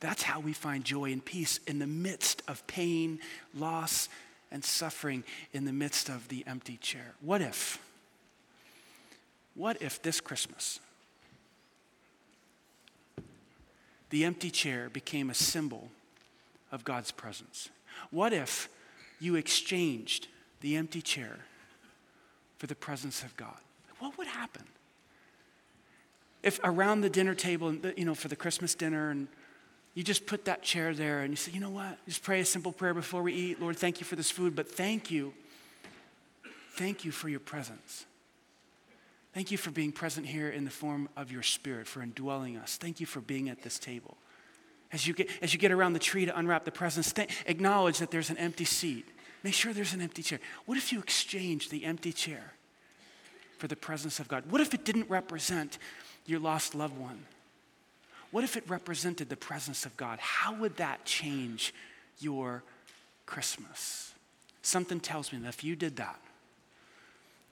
That's 0.00 0.22
how 0.22 0.40
we 0.40 0.52
find 0.52 0.84
joy 0.84 1.12
and 1.12 1.24
peace 1.24 1.60
in 1.66 1.78
the 1.78 1.86
midst 1.86 2.42
of 2.48 2.66
pain, 2.66 3.20
loss, 3.54 4.08
and 4.50 4.64
suffering, 4.64 5.24
in 5.52 5.64
the 5.64 5.72
midst 5.72 6.08
of 6.08 6.28
the 6.28 6.44
empty 6.46 6.76
chair. 6.78 7.14
What 7.20 7.42
if? 7.42 7.78
What 9.58 9.82
if 9.82 10.00
this 10.00 10.20
Christmas, 10.20 10.78
the 14.10 14.24
empty 14.24 14.50
chair 14.52 14.88
became 14.88 15.30
a 15.30 15.34
symbol 15.34 15.90
of 16.70 16.84
God's 16.84 17.10
presence? 17.10 17.68
What 18.12 18.32
if 18.32 18.68
you 19.18 19.34
exchanged 19.34 20.28
the 20.60 20.76
empty 20.76 21.02
chair 21.02 21.40
for 22.58 22.68
the 22.68 22.76
presence 22.76 23.24
of 23.24 23.36
God? 23.36 23.58
What 23.98 24.16
would 24.16 24.28
happen? 24.28 24.62
If 26.44 26.60
around 26.62 27.00
the 27.00 27.10
dinner 27.10 27.34
table, 27.34 27.74
you 27.96 28.04
know, 28.04 28.14
for 28.14 28.28
the 28.28 28.36
Christmas 28.36 28.76
dinner, 28.76 29.10
and 29.10 29.26
you 29.94 30.04
just 30.04 30.24
put 30.24 30.44
that 30.44 30.62
chair 30.62 30.94
there 30.94 31.22
and 31.22 31.32
you 31.32 31.36
say, 31.36 31.50
you 31.50 31.58
know 31.58 31.70
what? 31.70 31.98
Just 32.06 32.22
pray 32.22 32.38
a 32.38 32.44
simple 32.44 32.70
prayer 32.70 32.94
before 32.94 33.24
we 33.24 33.32
eat. 33.32 33.60
Lord, 33.60 33.76
thank 33.76 33.98
you 33.98 34.06
for 34.06 34.14
this 34.14 34.30
food, 34.30 34.54
but 34.54 34.70
thank 34.70 35.10
you. 35.10 35.34
Thank 36.74 37.04
you 37.04 37.10
for 37.10 37.28
your 37.28 37.40
presence. 37.40 38.06
Thank 39.34 39.50
you 39.50 39.58
for 39.58 39.70
being 39.70 39.92
present 39.92 40.26
here 40.26 40.48
in 40.48 40.64
the 40.64 40.70
form 40.70 41.08
of 41.16 41.30
your 41.30 41.42
spirit, 41.42 41.86
for 41.86 42.02
indwelling 42.02 42.56
us. 42.56 42.76
Thank 42.76 43.00
you 43.00 43.06
for 43.06 43.20
being 43.20 43.48
at 43.48 43.62
this 43.62 43.78
table. 43.78 44.16
As 44.92 45.06
you 45.06 45.12
get, 45.12 45.28
as 45.42 45.52
you 45.52 45.58
get 45.58 45.70
around 45.70 45.92
the 45.92 45.98
tree 45.98 46.24
to 46.24 46.36
unwrap 46.36 46.64
the 46.64 46.70
presents, 46.70 47.12
th- 47.12 47.28
acknowledge 47.46 47.98
that 47.98 48.10
there's 48.10 48.30
an 48.30 48.38
empty 48.38 48.64
seat. 48.64 49.06
Make 49.42 49.54
sure 49.54 49.72
there's 49.72 49.92
an 49.92 50.00
empty 50.00 50.22
chair. 50.22 50.40
What 50.64 50.78
if 50.78 50.92
you 50.92 50.98
exchange 50.98 51.68
the 51.68 51.84
empty 51.84 52.12
chair 52.12 52.54
for 53.58 53.68
the 53.68 53.76
presence 53.76 54.18
of 54.18 54.28
God? 54.28 54.44
What 54.50 54.60
if 54.60 54.72
it 54.72 54.84
didn't 54.84 55.10
represent 55.10 55.78
your 56.26 56.40
lost 56.40 56.74
loved 56.74 56.98
one? 56.98 57.26
What 58.30 58.44
if 58.44 58.56
it 58.56 58.68
represented 58.68 59.28
the 59.28 59.36
presence 59.36 59.86
of 59.86 59.96
God? 59.96 60.18
How 60.20 60.54
would 60.54 60.76
that 60.78 61.04
change 61.04 61.74
your 62.18 62.62
Christmas? 63.26 64.12
Something 64.62 65.00
tells 65.00 65.32
me 65.32 65.38
that 65.40 65.48
if 65.48 65.64
you 65.64 65.76
did 65.76 65.96
that, 65.96 66.20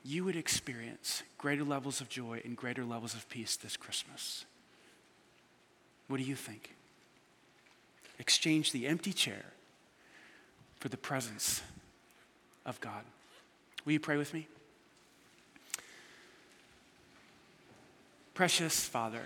you 0.07 0.25
would 0.25 0.37
experience 0.37 1.25
greater 1.37 1.65
levels 1.65 2.01
of 2.01 2.09
joy 2.09 2.41
and 2.45 2.57
greater 2.57 2.85
levels 2.85 3.15
of 3.15 3.29
peace 3.29 3.57
this 3.57 3.77
Christmas. 3.77 4.45
What 6.07 6.19
do 6.19 6.23
you 6.23 6.37
think? 6.37 6.75
Exchange 8.21 8.71
the 8.71 8.87
empty 8.87 9.13
chair 9.13 9.45
for 10.79 10.89
the 10.89 10.97
presence 10.97 11.61
of 12.65 12.81
God. 12.81 13.03
Will 13.85 13.95
you 13.95 14.01
pray 14.01 14.17
with 14.17 14.33
me? 14.33 14.47
Precious 18.33 18.85
Father, 18.85 19.23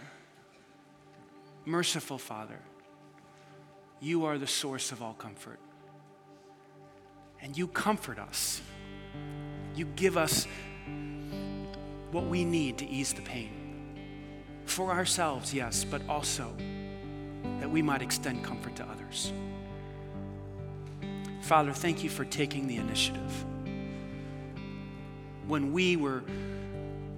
merciful 1.67 2.17
Father, 2.17 2.59
you 4.01 4.25
are 4.25 4.39
the 4.39 4.47
source 4.47 4.93
of 4.93 5.03
all 5.03 5.15
comfort. 5.15 5.59
And 7.43 7.57
you 7.57 7.67
comfort 7.67 8.19
us. 8.19 8.63
You 9.75 9.85
give 9.97 10.17
us 10.17 10.47
what 12.11 12.27
we 12.27 12.45
need 12.45 12.79
to 12.79 12.89
ease 12.89 13.13
the 13.13 13.23
pain. 13.23 13.51
For 14.65 14.91
ourselves, 14.91 15.53
yes, 15.55 15.85
but 15.85 16.03
also 16.09 16.53
that 17.59 17.71
we 17.71 17.83
might 17.83 18.03
extend 18.03 18.45
comfort 18.45 18.77
to 18.77 18.85
others. 18.85 19.33
Father, 21.43 21.73
thank 21.73 22.05
you 22.05 22.11
for 22.11 22.25
taking 22.25 22.67
the 22.67 22.77
initiative. 22.77 23.45
When 25.47 25.73
we 25.73 25.97
were 25.97 26.23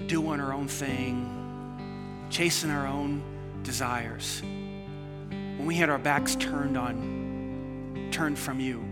doing 0.07 0.41
our 0.41 0.53
own 0.53 0.69
thing, 0.69 2.27
chasing 2.31 2.71
our 2.71 2.87
own 2.87 3.23
desires, 3.63 4.43
when 4.43 5.67
we 5.67 5.75
had 5.75 5.91
our 5.91 5.99
backs 5.99 6.35
turned 6.37 6.77
on, 6.77 8.09
turned 8.11 8.39
from 8.39 8.59
you, 8.59 8.83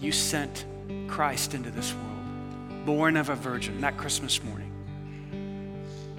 you 0.00 0.12
sent 0.12 0.64
Christ 1.08 1.54
into 1.54 1.70
this 1.70 1.94
world, 1.94 2.86
born 2.86 3.16
of 3.16 3.28
a 3.28 3.34
virgin 3.34 3.80
that 3.82 3.96
Christmas 3.96 4.42
morning, 4.42 4.72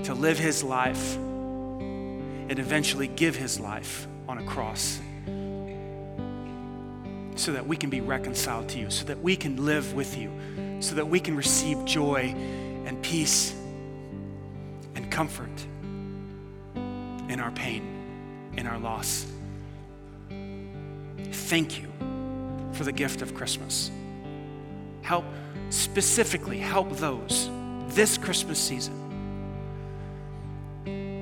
to 0.04 0.14
live 0.14 0.38
his 0.38 0.64
life 0.64 1.16
and 1.16 2.60
eventually 2.60 3.08
give 3.08 3.36
his 3.36 3.60
life 3.60 4.08
on 4.28 4.38
a 4.38 4.44
cross 4.44 5.00
so 7.36 7.52
that 7.52 7.68
we 7.68 7.76
can 7.76 7.90
be 7.90 8.02
reconciled 8.02 8.70
to 8.70 8.80
you, 8.80 8.90
so 8.90 9.06
that 9.06 9.22
we 9.22 9.36
can 9.36 9.66
live 9.66 9.94
with 9.94 10.18
you, 10.18 10.32
so 10.80 10.96
that 10.96 11.08
we 11.08 11.20
can 11.20 11.36
receive 11.36 11.84
joy 11.86 12.34
and 12.86 13.02
peace 13.02 13.54
and 14.96 15.12
comfort 15.12 15.50
in 17.28 17.40
our 17.40 17.52
pain, 17.52 18.54
in 18.58 18.68
our 18.68 18.80
loss. 18.80 19.26
Thank 21.32 21.82
you 21.82 21.92
for 22.72 22.84
the 22.84 22.92
gift 22.92 23.22
of 23.22 23.34
Christmas. 23.34 23.92
Help, 25.02 25.26
specifically, 25.70 26.58
help 26.58 26.90
those 26.98 27.50
this 27.90 28.18
Christmas 28.18 28.60
season 28.60 29.05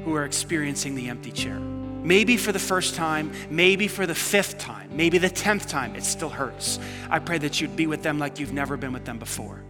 who 0.03 0.15
are 0.15 0.25
experiencing 0.25 0.95
the 0.95 1.09
empty 1.09 1.31
chair. 1.31 1.59
Maybe 2.03 2.35
for 2.35 2.51
the 2.51 2.59
first 2.59 2.95
time, 2.95 3.31
maybe 3.49 3.87
for 3.87 4.05
the 4.05 4.15
fifth 4.15 4.57
time, 4.57 4.89
maybe 4.91 5.17
the 5.17 5.29
tenth 5.29 5.69
time, 5.69 5.95
it 5.95 6.03
still 6.03 6.29
hurts. 6.29 6.77
I 7.09 7.19
pray 7.19 7.37
that 7.37 7.61
you'd 7.61 7.77
be 7.77 7.87
with 7.87 8.03
them 8.03 8.19
like 8.19 8.39
you've 8.39 8.51
never 8.51 8.75
been 8.75 8.91
with 8.91 9.05
them 9.05 9.19
before. 9.19 9.63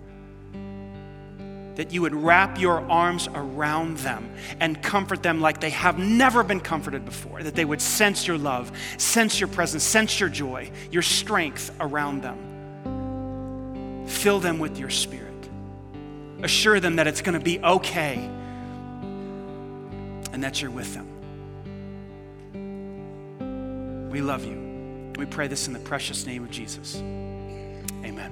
That 1.76 1.92
you 1.92 2.02
would 2.02 2.16
wrap 2.16 2.60
your 2.60 2.80
arms 2.90 3.28
around 3.34 3.98
them 3.98 4.32
and 4.60 4.82
comfort 4.82 5.22
them 5.22 5.42
like 5.42 5.60
they 5.60 5.70
have 5.72 6.00
never 6.00 6.44
been 6.44 6.60
comforted 6.60 7.06
before. 7.06 7.44
That 7.44 7.54
they 7.56 7.66
would 7.66 7.82
sense 7.82 8.26
your 8.26 8.40
love, 8.40 8.72
sense 8.98 9.40
your 9.40 9.48
presence, 9.50 9.84
sense 9.84 10.20
your 10.20 10.30
joy, 10.30 10.72
your 10.92 11.04
strength 11.04 11.72
around 11.80 12.24
them. 12.24 14.08
Fill 14.08 14.40
them 14.40 14.58
with 14.58 14.80
your 14.80 14.90
spirit. 14.90 15.34
Assure 16.42 16.80
them 16.80 16.96
that 16.98 17.08
it's 17.08 17.22
going 17.22 17.38
to 17.38 17.44
be 17.44 17.60
okay 17.60 18.30
that 20.44 20.62
you're 20.62 20.72
with 20.72 20.94
them. 20.94 21.08
We 24.12 24.22
love 24.22 24.46
you. 24.46 25.14
We 25.18 25.26
pray 25.26 25.48
this 25.48 25.68
in 25.68 25.74
the 25.74 25.80
precious 25.80 26.26
name 26.26 26.44
of 26.44 26.52
Jesus. 26.52 26.98
Amen. 28.04 28.32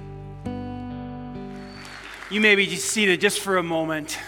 You 2.30 2.40
may 2.40 2.54
be 2.54 2.76
seated 2.76 3.20
just 3.20 3.40
for 3.40 3.56
a 3.56 3.62
moment. 3.62 4.18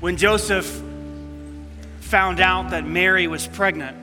When 0.00 0.16
Joseph 0.16 0.82
found 2.00 2.40
out 2.40 2.70
that 2.70 2.86
Mary 2.86 3.26
was 3.26 3.46
pregnant, 3.46 3.96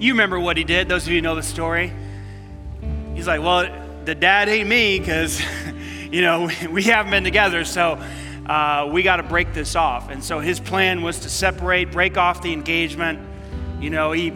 you 0.00 0.12
remember 0.12 0.40
what 0.40 0.56
he 0.56 0.64
did, 0.64 0.88
those 0.88 1.06
of 1.06 1.12
you 1.12 1.20
know 1.20 1.34
the 1.34 1.42
story. 1.42 1.92
He's 3.14 3.26
like, 3.26 3.40
Well, 3.40 3.70
the 4.04 4.14
dad 4.14 4.48
ain't 4.48 4.68
me 4.68 4.98
because, 4.98 5.42
you 6.10 6.22
know, 6.22 6.50
we 6.70 6.82
haven't 6.84 7.10
been 7.10 7.24
together, 7.24 7.64
so 7.64 8.02
uh, 8.46 8.88
we 8.92 9.02
got 9.02 9.16
to 9.16 9.22
break 9.22 9.54
this 9.54 9.74
off. 9.74 10.10
And 10.10 10.22
so 10.22 10.40
his 10.40 10.60
plan 10.60 11.02
was 11.02 11.20
to 11.20 11.30
separate, 11.30 11.90
break 11.90 12.16
off 12.16 12.42
the 12.42 12.52
engagement. 12.52 13.18
You 13.80 13.90
know, 13.90 14.12
he 14.12 14.32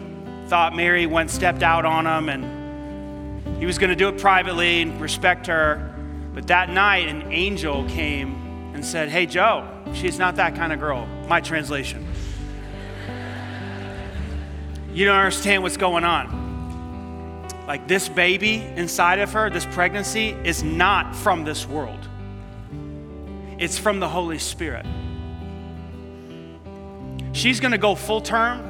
thought 0.46 0.74
Mary 0.74 1.06
went 1.06 1.30
stepped 1.30 1.62
out 1.62 1.84
on 1.84 2.06
him 2.06 2.28
and 2.28 3.58
he 3.58 3.66
was 3.66 3.78
going 3.78 3.90
to 3.90 3.96
do 3.96 4.08
it 4.08 4.18
privately 4.18 4.82
and 4.82 5.00
respect 5.00 5.46
her. 5.46 5.94
But 6.32 6.46
that 6.46 6.70
night, 6.70 7.08
an 7.08 7.32
angel 7.32 7.84
came 7.88 8.72
and 8.74 8.84
said, 8.84 9.08
Hey, 9.08 9.26
Joe, 9.26 9.68
she's 9.92 10.18
not 10.18 10.36
that 10.36 10.54
kind 10.54 10.72
of 10.72 10.78
girl. 10.78 11.06
My 11.28 11.40
translation. 11.40 12.06
You 14.92 15.04
don't 15.04 15.16
understand 15.16 15.62
what's 15.62 15.76
going 15.76 16.04
on. 16.04 17.46
Like, 17.66 17.86
this 17.86 18.08
baby 18.08 18.56
inside 18.76 19.18
of 19.18 19.32
her, 19.32 19.50
this 19.50 19.66
pregnancy, 19.66 20.30
is 20.44 20.62
not 20.62 21.14
from 21.14 21.44
this 21.44 21.66
world. 21.66 22.08
It's 23.58 23.76
from 23.76 24.00
the 24.00 24.08
Holy 24.08 24.38
Spirit. 24.38 24.86
She's 27.32 27.60
going 27.60 27.72
to 27.72 27.78
go 27.78 27.94
full 27.94 28.20
term. 28.20 28.64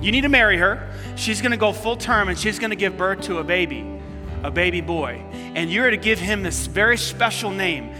You 0.00 0.12
need 0.12 0.22
to 0.22 0.28
marry 0.28 0.56
her. 0.56 0.90
She's 1.16 1.40
going 1.42 1.52
to 1.52 1.58
go 1.58 1.72
full 1.72 1.96
term 1.96 2.28
and 2.28 2.38
she's 2.38 2.58
going 2.58 2.70
to 2.70 2.76
give 2.76 2.96
birth 2.96 3.22
to 3.22 3.38
a 3.38 3.44
baby, 3.44 3.84
a 4.42 4.50
baby 4.50 4.80
boy. 4.80 5.22
And 5.54 5.70
you're 5.70 5.90
to 5.90 5.96
give 5.96 6.18
him 6.18 6.42
this 6.42 6.66
very 6.66 6.96
special 6.96 7.50
name, 7.50 7.92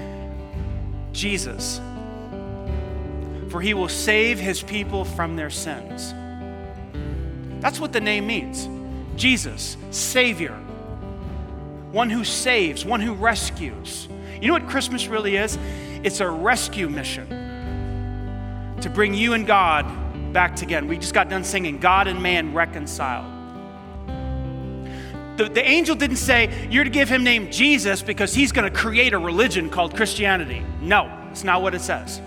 Jesus. 1.12 1.80
For 3.50 3.60
he 3.60 3.74
will 3.74 3.88
save 3.88 4.38
his 4.38 4.62
people 4.62 5.04
from 5.04 5.36
their 5.36 5.50
sins. 5.50 6.14
That's 7.60 7.78
what 7.78 7.92
the 7.92 8.00
name 8.00 8.26
means 8.26 8.68
Jesus, 9.16 9.76
Savior, 9.90 10.54
one 11.92 12.08
who 12.08 12.24
saves, 12.24 12.84
one 12.84 13.00
who 13.00 13.12
rescues. 13.12 14.08
You 14.40 14.48
know 14.48 14.54
what 14.54 14.68
Christmas 14.68 15.06
really 15.06 15.36
is? 15.36 15.58
It's 16.02 16.20
a 16.20 16.28
rescue 16.28 16.88
mission 16.88 17.28
to 18.80 18.88
bring 18.88 19.12
you 19.14 19.34
and 19.34 19.46
God 19.46 19.86
back 20.32 20.56
together. 20.56 20.86
We 20.86 20.96
just 20.98 21.14
got 21.14 21.28
done 21.28 21.44
singing 21.44 21.78
God 21.78 22.06
and 22.06 22.22
man 22.22 22.54
reconciled. 22.54 23.26
the, 25.36 25.48
the 25.48 25.66
angel 25.66 25.94
didn't 25.94 26.16
say, 26.16 26.68
You're 26.70 26.84
to 26.84 26.90
give 26.90 27.08
him 27.08 27.24
name 27.24 27.50
Jesus 27.50 28.02
because 28.02 28.32
he's 28.32 28.52
going 28.52 28.70
to 28.70 28.76
create 28.76 29.12
a 29.12 29.18
religion 29.18 29.68
called 29.68 29.96
Christianity. 29.96 30.64
No, 30.80 31.10
it's 31.30 31.44
not 31.44 31.62
what 31.62 31.74
it 31.74 31.80
says. 31.80 32.20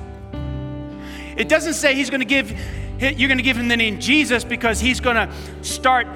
It 1.36 1.50
doesn't 1.50 1.74
say 1.74 1.96
he's 1.96 2.10
going 2.10 2.22
to 2.22 2.26
give, 2.26 2.52
you're 3.00 3.28
going 3.28 3.38
to 3.38 3.44
give 3.44 3.58
him 3.58 3.68
the 3.68 3.78
name 3.78 4.00
Jesus 4.00 4.44
because 4.44 4.80
he's 4.80 5.00
going 5.00 5.16
to 5.16 5.30
start 5.64 6.08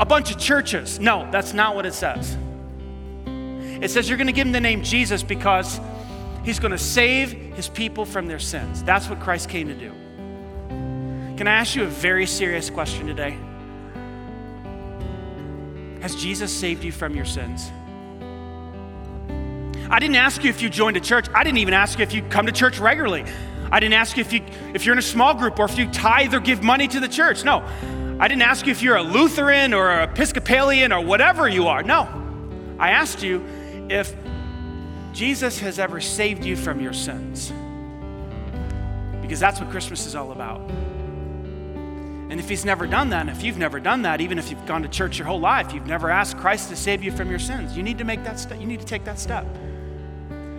a 0.00 0.06
bunch 0.06 0.30
of 0.30 0.38
churches. 0.38 0.98
No, 0.98 1.28
that's 1.30 1.52
not 1.52 1.74
what 1.74 1.84
it 1.86 1.94
says. 1.94 2.36
It 3.26 3.90
says 3.90 4.08
you're 4.08 4.16
going 4.16 4.28
to 4.28 4.32
give 4.32 4.46
him 4.46 4.52
the 4.52 4.60
name 4.60 4.82
Jesus 4.82 5.22
because 5.22 5.78
he's 6.46 6.60
going 6.60 6.70
to 6.70 6.78
save 6.78 7.32
his 7.32 7.68
people 7.68 8.06
from 8.06 8.28
their 8.28 8.38
sins. 8.38 8.82
That's 8.84 9.10
what 9.10 9.20
Christ 9.20 9.50
came 9.50 9.66
to 9.66 9.74
do. 9.74 9.90
Can 11.36 11.48
I 11.48 11.54
ask 11.54 11.74
you 11.74 11.82
a 11.82 11.88
very 11.88 12.24
serious 12.24 12.70
question 12.70 13.06
today? 13.06 13.36
Has 16.00 16.14
Jesus 16.14 16.56
saved 16.56 16.84
you 16.84 16.92
from 16.92 17.16
your 17.16 17.24
sins? 17.24 17.70
I 19.90 19.98
didn't 19.98 20.16
ask 20.16 20.44
you 20.44 20.50
if 20.50 20.62
you 20.62 20.70
joined 20.70 20.96
a 20.96 21.00
church. 21.00 21.26
I 21.34 21.42
didn't 21.42 21.58
even 21.58 21.74
ask 21.74 21.98
you 21.98 22.04
if 22.04 22.14
you 22.14 22.22
come 22.22 22.46
to 22.46 22.52
church 22.52 22.78
regularly. 22.78 23.24
I 23.72 23.80
didn't 23.80 23.94
ask 23.94 24.16
you 24.16 24.20
if, 24.20 24.32
you 24.32 24.42
if 24.72 24.86
you're 24.86 24.92
in 24.92 25.00
a 25.00 25.02
small 25.02 25.34
group 25.34 25.58
or 25.58 25.64
if 25.64 25.76
you 25.76 25.90
tithe 25.90 26.32
or 26.32 26.38
give 26.38 26.62
money 26.62 26.86
to 26.88 27.00
the 27.00 27.08
church. 27.08 27.44
No. 27.44 27.64
I 28.20 28.28
didn't 28.28 28.42
ask 28.42 28.66
you 28.66 28.70
if 28.70 28.82
you're 28.82 28.96
a 28.96 29.02
Lutheran 29.02 29.74
or 29.74 29.90
an 29.90 30.08
Episcopalian 30.08 30.92
or 30.92 31.04
whatever 31.04 31.48
you 31.48 31.66
are. 31.66 31.82
No. 31.82 32.08
I 32.78 32.90
asked 32.90 33.22
you 33.22 33.44
if 33.90 34.14
Jesus 35.16 35.58
has 35.60 35.78
ever 35.78 35.98
saved 35.98 36.44
you 36.44 36.56
from 36.56 36.78
your 36.78 36.92
sins. 36.92 37.50
Because 39.22 39.40
that's 39.40 39.58
what 39.58 39.70
Christmas 39.70 40.04
is 40.04 40.14
all 40.14 40.30
about. 40.30 40.60
And 42.28 42.38
if 42.38 42.50
he's 42.50 42.66
never 42.66 42.86
done 42.86 43.08
that, 43.08 43.22
and 43.22 43.30
if 43.30 43.42
you've 43.42 43.56
never 43.56 43.80
done 43.80 44.02
that, 44.02 44.20
even 44.20 44.38
if 44.38 44.50
you've 44.50 44.66
gone 44.66 44.82
to 44.82 44.88
church 44.88 45.16
your 45.16 45.26
whole 45.26 45.40
life, 45.40 45.72
you've 45.72 45.86
never 45.86 46.10
asked 46.10 46.36
Christ 46.36 46.68
to 46.68 46.76
save 46.76 47.02
you 47.02 47.10
from 47.10 47.30
your 47.30 47.38
sins, 47.38 47.74
you 47.78 47.82
need 47.82 47.96
to 47.96 48.04
make 48.04 48.24
that 48.24 48.38
step. 48.38 48.60
You 48.60 48.66
need 48.66 48.80
to 48.80 48.84
take 48.84 49.04
that 49.04 49.18
step. 49.18 49.46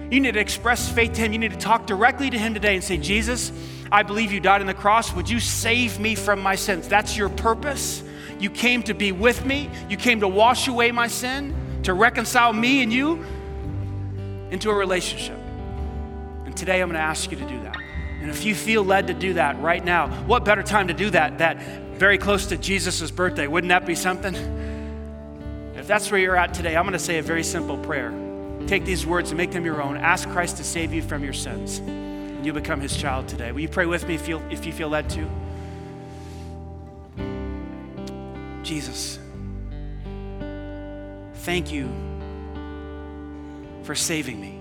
You 0.09 0.19
need 0.19 0.33
to 0.33 0.39
express 0.39 0.89
faith 0.89 1.13
to 1.13 1.21
him. 1.21 1.33
You 1.33 1.39
need 1.39 1.51
to 1.51 1.57
talk 1.57 1.85
directly 1.85 2.31
to 2.31 2.37
him 2.39 2.55
today 2.55 2.73
and 2.73 2.83
say, 2.83 2.97
Jesus, 2.97 3.51
I 3.91 4.01
believe 4.01 4.31
you 4.31 4.39
died 4.39 4.61
on 4.61 4.67
the 4.67 4.73
cross. 4.73 5.13
Would 5.13 5.29
you 5.29 5.39
save 5.39 5.99
me 5.99 6.15
from 6.15 6.41
my 6.41 6.55
sins? 6.55 6.87
That's 6.87 7.15
your 7.15 7.29
purpose. 7.29 8.01
You 8.39 8.49
came 8.49 8.81
to 8.83 8.95
be 8.95 9.11
with 9.11 9.45
me. 9.45 9.69
You 9.87 9.97
came 9.97 10.21
to 10.21 10.27
wash 10.27 10.67
away 10.67 10.91
my 10.91 11.09
sin, 11.09 11.53
to 11.83 11.93
reconcile 11.93 12.53
me 12.53 12.81
and 12.81 12.91
you 12.91 13.23
into 14.51 14.69
a 14.69 14.73
relationship. 14.73 15.37
And 16.45 16.55
today 16.55 16.81
I'm 16.81 16.89
going 16.89 16.99
to 16.99 17.05
ask 17.05 17.31
you 17.31 17.37
to 17.37 17.45
do 17.45 17.61
that. 17.63 17.77
And 18.21 18.29
if 18.29 18.45
you 18.45 18.55
feel 18.55 18.83
led 18.83 19.07
to 19.07 19.13
do 19.13 19.33
that 19.33 19.59
right 19.61 19.83
now, 19.83 20.09
what 20.25 20.43
better 20.43 20.63
time 20.63 20.87
to 20.87 20.93
do 20.93 21.09
that? 21.11 21.37
That 21.37 21.61
very 21.93 22.17
close 22.17 22.47
to 22.47 22.57
Jesus' 22.57 23.11
birthday. 23.11 23.47
Wouldn't 23.47 23.69
that 23.69 23.85
be 23.85 23.95
something? 23.95 24.35
If 25.75 25.87
that's 25.87 26.11
where 26.11 26.19
you're 26.19 26.35
at 26.35 26.53
today, 26.53 26.75
I'm 26.75 26.83
going 26.83 26.93
to 26.93 26.99
say 26.99 27.17
a 27.19 27.21
very 27.21 27.43
simple 27.43 27.77
prayer. 27.77 28.11
Take 28.67 28.85
these 28.85 29.05
words 29.05 29.29
and 29.29 29.37
make 29.37 29.51
them 29.51 29.63
your 29.63 29.81
own. 29.81 29.97
Ask 29.97 30.27
Christ 30.29 30.57
to 30.57 30.63
save 30.63 30.93
you 30.93 31.01
from 31.01 31.23
your 31.23 31.33
sins. 31.33 31.79
And 31.79 32.45
you 32.45 32.53
become 32.53 32.81
his 32.81 32.95
child 32.97 33.27
today. 33.27 33.51
Will 33.51 33.61
you 33.61 33.69
pray 33.69 33.85
with 33.85 34.07
me 34.07 34.15
if 34.15 34.27
you, 34.27 34.39
if 34.49 34.65
you 34.65 34.73
feel 34.73 34.89
led 34.89 35.09
to? 35.11 35.27
Jesus, 38.63 39.17
thank 41.35 41.71
you 41.71 42.06
for 43.87 43.95
saving 43.95 44.39
me. 44.41 44.59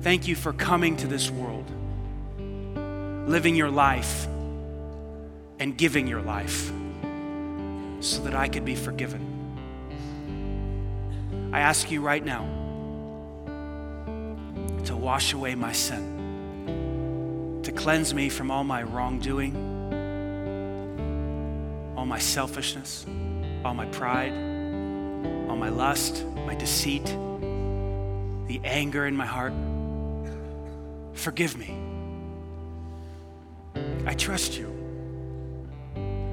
Thank 0.00 0.28
you 0.28 0.36
for 0.36 0.52
coming 0.52 0.96
to 0.98 1.08
this 1.08 1.28
world 1.32 1.68
living 3.28 3.56
your 3.56 3.72
life 3.72 4.28
and 5.58 5.76
giving 5.76 6.06
your 6.06 6.22
life 6.22 6.70
so 7.98 8.22
that 8.22 8.36
I 8.36 8.46
could 8.46 8.64
be 8.64 8.76
forgiven. 8.76 9.20
I 11.52 11.58
ask 11.58 11.90
you 11.90 12.02
right 12.02 12.24
now 12.24 12.44
to 14.84 14.94
wash 14.94 15.32
away 15.32 15.56
my 15.56 15.72
sin, 15.72 17.62
to 17.64 17.72
cleanse 17.72 18.14
me 18.14 18.28
from 18.28 18.52
all 18.52 18.62
my 18.62 18.84
wrongdoing, 18.84 19.56
all 21.96 22.06
my 22.06 22.20
selfishness, 22.20 23.04
all 23.64 23.74
my 23.74 23.86
pride, 23.86 24.34
all 25.48 25.56
my 25.56 25.70
lust, 25.70 26.24
my 26.46 26.54
deceit, 26.54 27.16
the 28.46 28.60
anger 28.64 29.06
in 29.06 29.16
my 29.16 29.26
heart. 29.26 29.52
Forgive 31.14 31.56
me. 31.56 31.76
I 34.06 34.14
trust 34.14 34.56
you. 34.56 34.72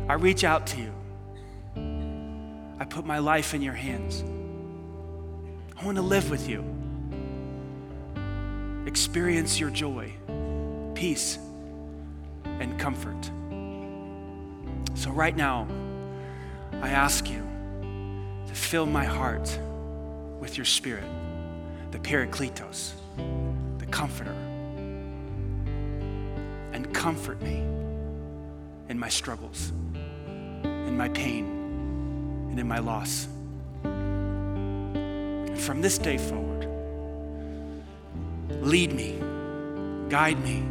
I 0.08 0.14
reach 0.14 0.44
out 0.44 0.68
to 0.68 0.78
you. 0.78 0.94
I 2.80 2.86
put 2.86 3.06
my 3.06 3.20
life 3.20 3.54
in 3.54 3.62
your 3.62 3.74
hands. 3.74 4.24
I 5.78 5.86
want 5.86 5.98
to 5.98 6.02
live 6.02 6.30
with 6.30 6.48
you, 6.48 6.64
experience 8.86 9.60
your 9.60 9.70
joy, 9.70 10.14
peace, 10.94 11.38
and 12.46 12.80
comfort. 12.80 13.32
So, 14.96 15.12
right 15.12 15.36
now, 15.36 15.68
I 16.82 16.90
ask 16.90 17.30
you 17.30 17.44
to 18.48 18.54
fill 18.54 18.86
my 18.86 19.06
heart 19.06 19.60
with 20.40 20.58
your 20.58 20.66
spirit, 20.66 21.06
the 21.94 22.00
Parakletos, 22.00 22.94
the 23.78 23.86
Comforter 23.86 24.36
and 26.74 26.92
comfort 26.92 27.40
me 27.40 27.58
in 28.90 28.98
my 28.98 29.10
struggles, 29.10 29.72
in 30.64 30.98
my 30.98 31.08
pain, 31.10 31.46
and 32.50 32.60
in 32.60 32.68
my 32.68 32.80
loss. 32.80 33.28
And 33.84 35.60
from 35.60 35.82
this 35.82 36.00
day 36.00 36.18
forward, 36.18 36.68
lead 38.50 38.92
me, 38.92 39.22
guide 40.10 40.44
me, 40.44 40.64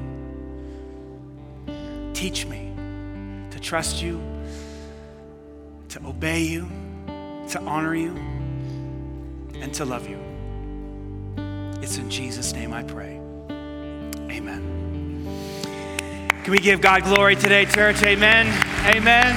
teach 2.15 2.47
me 2.47 2.73
to 3.53 3.61
trust 3.61 4.03
you, 4.03 4.21
to 5.89 6.05
obey 6.05 6.43
you, 6.43 6.69
to 7.51 7.61
honor 7.61 7.95
you, 7.95 8.11
and 9.55 9.73
to 9.75 9.85
love 9.85 10.09
you. 10.09 10.32
It's 11.83 11.99
in 11.99 12.09
Jesus' 12.09 12.53
name 12.53 12.73
I 12.73 12.85
pray. 12.85 13.21
Amen. 14.31 15.27
Can 16.45 16.53
we 16.53 16.59
give 16.59 16.81
God 16.81 17.03
glory 17.03 17.35
today, 17.35 17.65
church? 17.67 18.01
Amen. 18.05 18.47
Amen. 18.87 19.37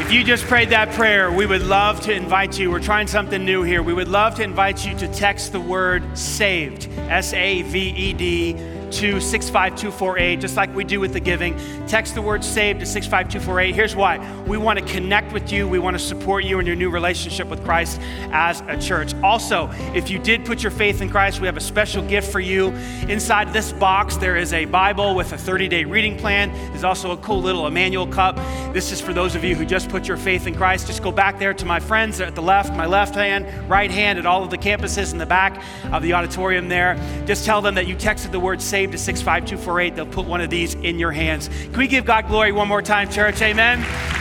If 0.00 0.12
you 0.12 0.24
just 0.24 0.46
prayed 0.46 0.70
that 0.70 0.90
prayer, 0.94 1.30
we 1.30 1.46
would 1.46 1.62
love 1.62 2.00
to 2.02 2.12
invite 2.12 2.58
you. 2.58 2.72
We're 2.72 2.80
trying 2.80 3.06
something 3.06 3.44
new 3.44 3.62
here. 3.62 3.84
We 3.84 3.92
would 3.92 4.08
love 4.08 4.34
to 4.36 4.42
invite 4.42 4.84
you 4.84 4.98
to 4.98 5.06
text 5.06 5.52
the 5.52 5.60
word 5.60 6.18
saved, 6.18 6.88
S 7.08 7.32
A 7.34 7.62
V 7.62 7.78
E 7.78 8.12
D 8.14 8.77
to 8.92 9.20
65248, 9.20 10.40
just 10.40 10.56
like 10.56 10.74
we 10.74 10.84
do 10.84 11.00
with 11.00 11.12
the 11.12 11.20
giving. 11.20 11.56
Text 11.86 12.14
the 12.14 12.22
word 12.22 12.44
SAVE 12.44 12.78
to 12.78 12.86
65248. 12.86 13.74
Here's 13.74 13.94
why 13.94 14.18
we 14.44 14.56
want 14.56 14.78
to 14.78 14.84
connect 14.84 15.32
with 15.32 15.52
you, 15.52 15.68
we 15.68 15.78
want 15.78 15.94
to 15.94 16.02
support 16.02 16.44
you 16.44 16.58
in 16.58 16.66
your 16.66 16.76
new 16.76 16.90
relationship 16.90 17.48
with 17.48 17.62
Christ 17.64 18.00
as 18.32 18.62
a 18.68 18.80
church. 18.80 19.14
Also, 19.22 19.70
if 19.94 20.10
you 20.10 20.18
did 20.18 20.44
put 20.44 20.62
your 20.62 20.70
faith 20.70 21.00
in 21.00 21.10
Christ, 21.10 21.40
we 21.40 21.46
have 21.46 21.56
a 21.56 21.60
special 21.60 22.02
gift 22.02 22.30
for 22.32 22.40
you. 22.40 22.68
Inside 23.08 23.52
this 23.52 23.72
box, 23.72 24.16
there 24.16 24.36
is 24.36 24.52
a 24.52 24.64
Bible 24.64 25.14
with 25.14 25.32
a 25.32 25.38
30 25.38 25.68
day 25.68 25.84
reading 25.84 26.16
plan. 26.16 26.52
There's 26.70 26.84
also 26.84 27.12
a 27.12 27.16
cool 27.18 27.42
little 27.42 27.66
Emmanuel 27.66 28.06
cup. 28.06 28.36
This 28.72 28.92
is 28.92 29.00
for 29.00 29.12
those 29.12 29.34
of 29.34 29.44
you 29.44 29.54
who 29.54 29.64
just 29.64 29.88
put 29.88 30.08
your 30.08 30.16
faith 30.16 30.46
in 30.46 30.54
Christ. 30.54 30.86
Just 30.86 31.02
go 31.02 31.12
back 31.12 31.38
there 31.38 31.54
to 31.54 31.66
my 31.66 31.80
friends 31.80 32.20
at 32.20 32.34
the 32.34 32.42
left, 32.42 32.72
my 32.74 32.86
left 32.86 33.14
hand, 33.14 33.46
right 33.68 33.90
hand, 33.90 34.18
at 34.18 34.26
all 34.26 34.42
of 34.42 34.50
the 34.50 34.58
campuses 34.58 35.12
in 35.12 35.18
the 35.18 35.26
back 35.26 35.62
of 35.92 36.02
the 36.02 36.12
auditorium 36.12 36.68
there. 36.68 36.96
Just 37.26 37.44
tell 37.44 37.60
them 37.60 37.74
that 37.74 37.86
you 37.86 37.96
texted 37.96 38.32
the 38.32 38.40
word 38.40 38.62
SAVE 38.62 38.77
saved 38.78 38.92
to 38.92 38.98
65248, 38.98 39.96
they'll 39.96 40.06
put 40.06 40.24
one 40.24 40.40
of 40.40 40.50
these 40.50 40.74
in 40.74 41.00
your 41.00 41.10
hands. 41.10 41.48
Can 41.48 41.78
we 41.78 41.88
give 41.88 42.04
God 42.04 42.28
glory 42.28 42.52
one 42.52 42.68
more 42.68 42.80
time, 42.80 43.10
church? 43.10 43.42
Amen. 43.42 44.17